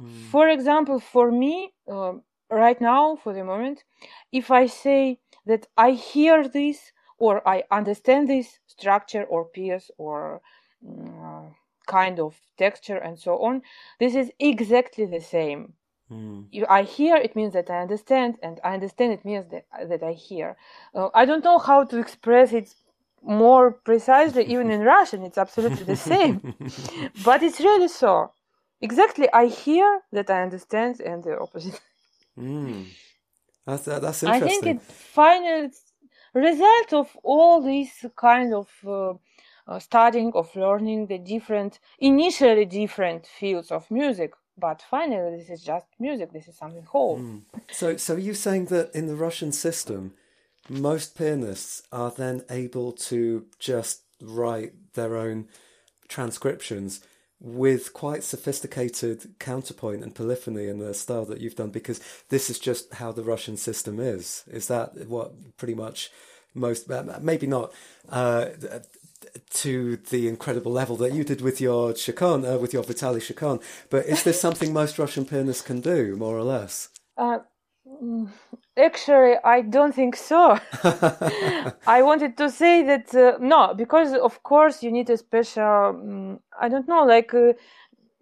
[0.00, 0.30] Mm.
[0.30, 2.14] For example, for me, uh,
[2.50, 3.84] right now, for the moment,
[4.32, 10.40] if I say that I hear this or I understand this structure or piece or
[10.88, 11.42] uh,
[11.86, 13.62] kind of texture and so on,
[13.98, 15.74] this is exactly the same.
[16.10, 16.46] Mm.
[16.52, 20.02] If I hear, it means that I understand, and I understand, it means that, that
[20.02, 20.56] I hear.
[20.94, 22.74] Uh, I don't know how to express it
[23.22, 26.42] more precisely, even in Russian, it's absolutely the same.
[27.24, 28.32] but it's really so
[28.80, 31.80] exactly i hear that i understand and the opposite
[32.38, 32.86] mm.
[33.66, 35.70] that's that's interesting i think it final
[36.34, 39.14] result of all this kind of uh,
[39.66, 45.62] uh, studying of learning the different initially different fields of music but finally this is
[45.62, 47.42] just music this is something whole mm.
[47.70, 50.12] so so you're saying that in the russian system
[50.68, 55.46] most pianists are then able to just write their own
[56.08, 57.00] transcriptions
[57.44, 62.00] with quite sophisticated counterpoint and polyphony in the style that you've done because
[62.30, 64.44] this is just how the Russian system is.
[64.46, 66.10] Is that what pretty much
[66.54, 67.70] most, uh, maybe not
[68.08, 68.46] uh,
[69.50, 73.60] to the incredible level that you did with your Chaconne, uh, with your Vitali Chaconne,
[73.90, 76.88] but is this something most Russian pianists can do, more or less?
[77.18, 77.40] Uh,
[78.76, 80.58] Actually, I don't think so.
[81.86, 85.62] I wanted to say that uh, no, because of course you need a special.
[85.64, 87.52] Um, I don't know, like uh,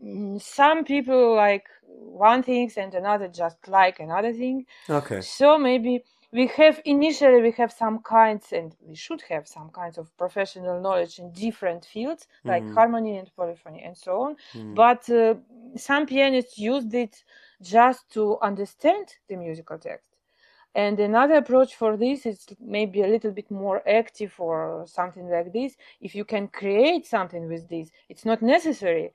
[0.05, 4.67] mm, some people like one thing and another just like another thing.
[4.91, 5.21] Okay.
[5.23, 9.99] So maybe we have initially we have some kinds and we should have some kinds
[9.99, 12.75] of professional knowledge in different fields like mm.
[12.75, 14.37] harmony and polyphony and so on.
[14.55, 14.75] Mm.
[14.75, 15.35] But uh,
[15.77, 17.23] some pianists used it
[17.63, 20.13] just to understand the musical text
[20.75, 25.53] and another approach for this is maybe a little bit more active or something like
[25.53, 25.77] this.
[26.01, 29.13] If you can create something with this, it's not necessary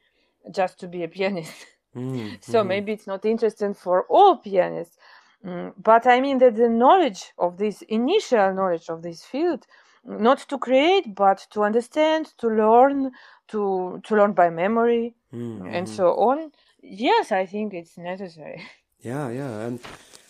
[0.51, 1.65] just to be a pianist.
[1.95, 2.67] Mm, so mm-hmm.
[2.67, 4.97] maybe it's not interesting for all pianists.
[5.43, 9.65] Mm, but I mean that the knowledge of this initial knowledge of this field,
[10.05, 13.11] not to create, but to understand, to learn,
[13.49, 15.67] to to learn by memory, mm-hmm.
[15.67, 16.51] and so on,
[16.87, 18.63] yes, I think it's necessary.
[18.99, 19.79] Yeah, yeah, and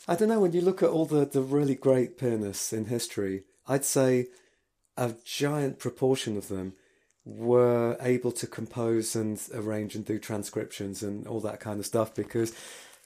[0.10, 3.46] I don't know when you look at all the the really great pianists in history,
[3.66, 4.28] I'd say
[4.98, 6.74] a giant proportion of them
[7.24, 12.14] were able to compose and arrange and do transcriptions and all that kind of stuff
[12.14, 12.54] because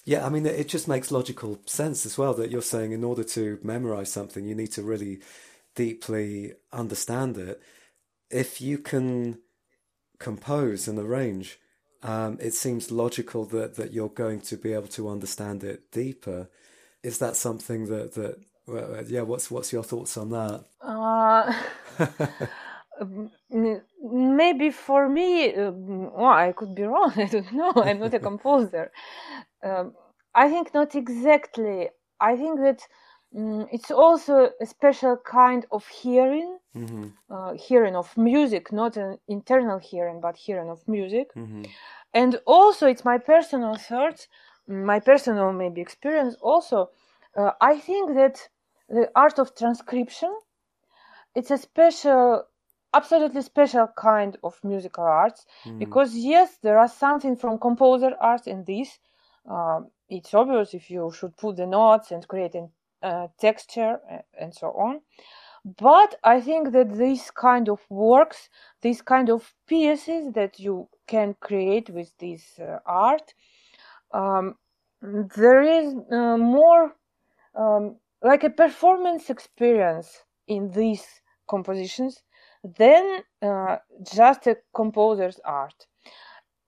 [0.03, 3.23] yeah, I mean, it just makes logical sense as well that you're saying in order
[3.23, 5.19] to memorize something, you need to really
[5.75, 7.61] deeply understand it.
[8.31, 9.39] If you can
[10.17, 11.59] compose and arrange,
[12.03, 16.49] um, it seems logical that, that you're going to be able to understand it deeper.
[17.03, 18.37] Is that something that, that
[18.67, 20.65] well, yeah, what's what's your thoughts on that?
[20.81, 21.53] Uh,
[24.01, 27.13] maybe for me, um, well, I could be wrong.
[27.17, 27.73] I don't know.
[27.75, 28.91] I'm not a composer.
[29.63, 29.93] Um,
[30.33, 31.89] I think not exactly.
[32.19, 32.81] I think that
[33.35, 37.07] um, it's also a special kind of hearing, mm-hmm.
[37.29, 41.33] uh, hearing of music, not an internal hearing, but hearing of music.
[41.35, 41.63] Mm-hmm.
[42.13, 44.27] And also, it's my personal thoughts,
[44.67, 46.35] my personal maybe experience.
[46.41, 46.89] Also,
[47.37, 48.49] uh, I think that
[48.89, 50.33] the art of transcription,
[51.33, 52.43] it's a special
[52.93, 55.79] absolutely special kind of musical arts mm.
[55.79, 58.99] because yes there are something from composer art in this
[59.49, 59.79] uh,
[60.09, 62.67] it's obvious if you should put the notes and create a
[63.03, 63.99] uh, texture
[64.39, 65.01] and so on
[65.79, 68.49] but i think that this kind of works
[68.81, 73.33] these kind of pieces that you can create with this uh, art
[74.13, 74.55] um,
[75.01, 76.95] there is uh, more
[77.55, 81.05] um, like a performance experience in these
[81.49, 82.23] compositions
[82.77, 83.77] than uh,
[84.13, 85.87] just a composer's art.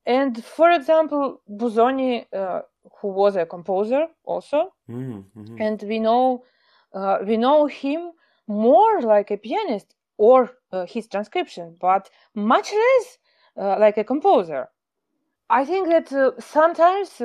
[0.05, 2.61] And for example, Busoni, uh,
[3.03, 5.61] who was a composer also, mm-hmm.
[5.61, 6.43] and we know
[6.93, 8.11] uh, we know him
[8.47, 10.39] more like a pianist or
[10.71, 13.17] uh, his transcription, but much less
[13.57, 14.69] uh, like a composer.
[15.49, 17.21] I think that uh, sometimes,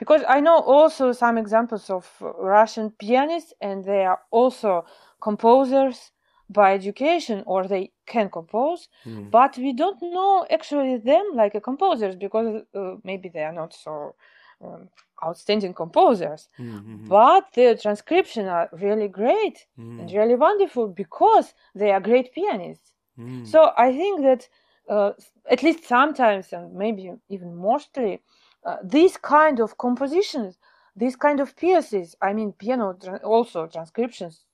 [0.00, 4.84] because I know also some examples of Russian pianists, and they are also
[5.20, 6.10] composers
[6.50, 9.30] by education or they can compose mm.
[9.30, 13.72] but we don't know actually them like a composers because uh, maybe they are not
[13.72, 14.14] so
[14.62, 14.88] um,
[15.24, 17.06] outstanding composers mm-hmm.
[17.06, 20.00] but the transcription are really great mm.
[20.00, 23.46] and really wonderful because they are great pianists mm.
[23.46, 24.48] so i think that
[24.88, 25.12] uh,
[25.50, 28.20] at least sometimes and maybe even mostly
[28.66, 30.58] uh, these kind of compositions
[30.96, 34.44] these kind of pieces i mean piano tra- also transcriptions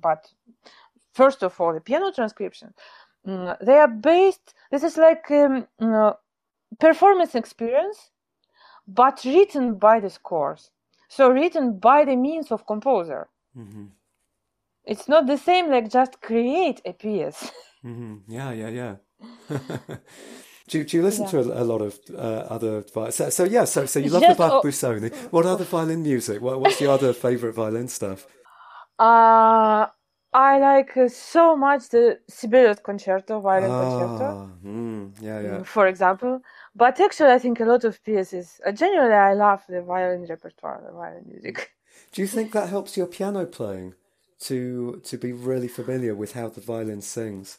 [0.00, 0.30] but
[1.12, 2.74] first of all, the piano transcription,
[3.26, 6.12] mm, they are based, this is like um, uh,
[6.78, 8.10] performance experience,
[8.86, 10.70] but written by the scores.
[11.08, 13.28] So written by the means of composer.
[13.56, 13.86] Mm-hmm.
[14.84, 17.50] It's not the same like just create a piece.
[17.82, 18.30] Mm-hmm.
[18.30, 18.94] Yeah, yeah, yeah.
[20.68, 21.30] do, do you listen yeah.
[21.30, 24.36] to a, a, lot of uh, other so, so yeah so so you love Just,
[24.36, 25.10] the Bach Busoni.
[25.30, 26.42] What other violin music?
[26.42, 28.26] What, what's your other favorite violin stuff?
[28.98, 29.86] Uh
[30.32, 34.50] I like uh, so much the Sibelius concerto, violin ah, concerto.
[34.64, 35.62] Mm, yeah, yeah.
[35.64, 36.40] For example,
[36.80, 38.58] but actually, I think a lot of pieces.
[38.66, 41.56] Uh, genuinely, I love the violin repertoire, the violin music.
[42.12, 43.90] Do you think that helps your piano playing
[44.46, 44.58] to
[45.08, 47.58] to be really familiar with how the violin sings?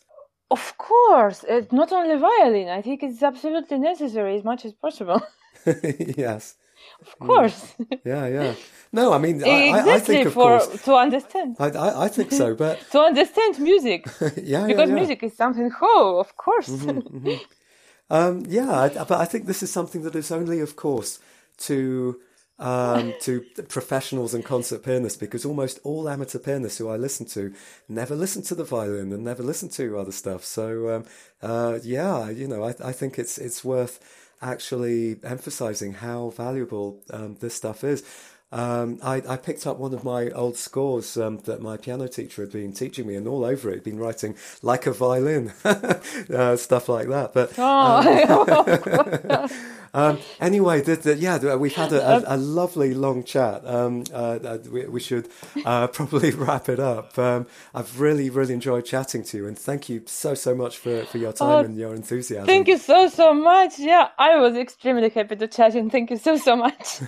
[0.49, 2.67] Of course, it's not only violin.
[2.79, 5.21] I think it's absolutely necessary as much as possible.
[6.25, 6.55] yes.
[7.05, 7.59] Of course.
[8.03, 8.53] Yeah, yeah.
[8.91, 11.57] No, I mean, exactly I, I think of for, course to understand.
[11.59, 14.01] I, I, I think so, but to understand music.
[14.53, 15.01] yeah, because yeah, yeah.
[15.01, 16.69] music is something whole, of course.
[16.69, 17.60] Mm-hmm, mm-hmm.
[18.11, 21.19] Um, yeah, but I think this is something that is only, of course,
[21.59, 22.19] to
[22.59, 27.53] um, to professionals and concert pianists because almost all amateur pianists who I listen to
[27.87, 30.43] never listen to the violin and never listen to other stuff.
[30.43, 31.05] So um,
[31.41, 33.99] uh, yeah, you know, I, I think it's it's worth
[34.41, 38.03] actually emphasizing how valuable um, this stuff is.
[38.51, 42.41] Um, I, I, picked up one of my old scores um, that my piano teacher
[42.41, 46.57] had been teaching me, and all over it, had been writing like a violin, uh,
[46.57, 47.33] stuff like that.
[47.33, 48.89] But oh,
[49.39, 49.49] um,
[49.93, 53.65] Um, anyway, the, the, yeah, we've had a, a, a lovely long chat.
[53.65, 55.27] Um, uh, uh, we, we, should
[55.65, 57.17] uh, probably wrap it up.
[57.17, 61.03] Um, I've really, really enjoyed chatting to you, and thank you so, so much for,
[61.05, 62.45] for your time oh, and your enthusiasm.
[62.45, 63.79] Thank you so, so much.
[63.79, 67.01] Yeah, I was extremely happy to chat, and thank you so, so much.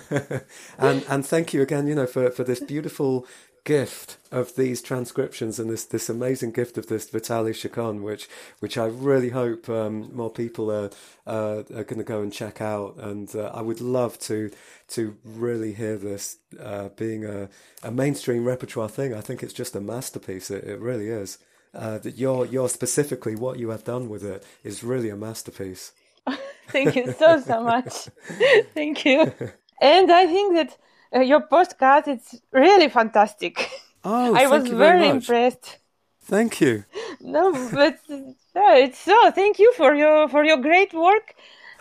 [0.78, 3.26] and and thank you again, you know, for for this beautiful
[3.64, 8.30] gift of these transcriptions and this, this amazing gift of this Vitali Chaconne, which
[8.60, 10.92] which I really hope um, more people are
[11.26, 12.98] uh, are going to go and check out.
[12.98, 14.52] And uh, I would love to
[14.90, 17.50] to really hear this uh, being a,
[17.82, 19.16] a mainstream repertoire thing.
[19.16, 20.52] I think it's just a masterpiece.
[20.52, 21.40] It, it really is.
[21.74, 25.94] Uh, that you're you're specifically what you have done with it is really a masterpiece.
[26.68, 28.08] Thank you so so much.
[28.76, 29.34] Thank you.
[29.82, 30.78] And I think that
[31.16, 33.70] uh, your postcard is really fantastic.
[34.04, 35.80] Oh, I was very, very impressed.
[36.24, 36.86] Thank you.
[37.22, 39.32] No, but uh, it's so.
[39.32, 41.36] Thank you for your for your great work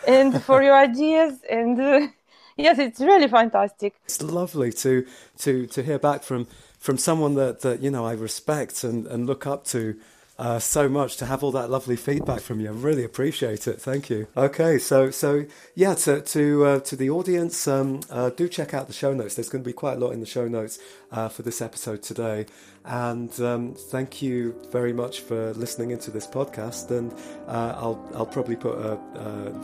[0.07, 1.79] and for your ideas and.
[1.79, 2.07] Uh,
[2.55, 3.93] yes, it's really fantastic.
[4.05, 5.05] It's lovely to
[5.39, 6.47] to to hear back from
[6.79, 9.95] from someone that that you know I respect and and look up to.
[10.37, 12.69] Uh, so much to have all that lovely feedback from you.
[12.69, 13.79] I really appreciate it.
[13.79, 14.27] Thank you.
[14.35, 15.45] Okay, so so
[15.75, 19.35] yeah, to to uh, to the audience, um, uh, do check out the show notes.
[19.35, 20.79] There's going to be quite a lot in the show notes
[21.11, 22.47] uh, for this episode today.
[22.85, 26.89] And um, thank you very much for listening into this podcast.
[26.89, 27.13] And
[27.47, 28.97] uh, I'll I'll probably put a,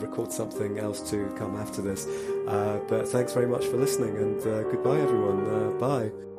[0.00, 2.06] record something else to come after this.
[2.46, 5.78] Uh, but thanks very much for listening, and goodbye, everyone.
[5.78, 6.29] bye.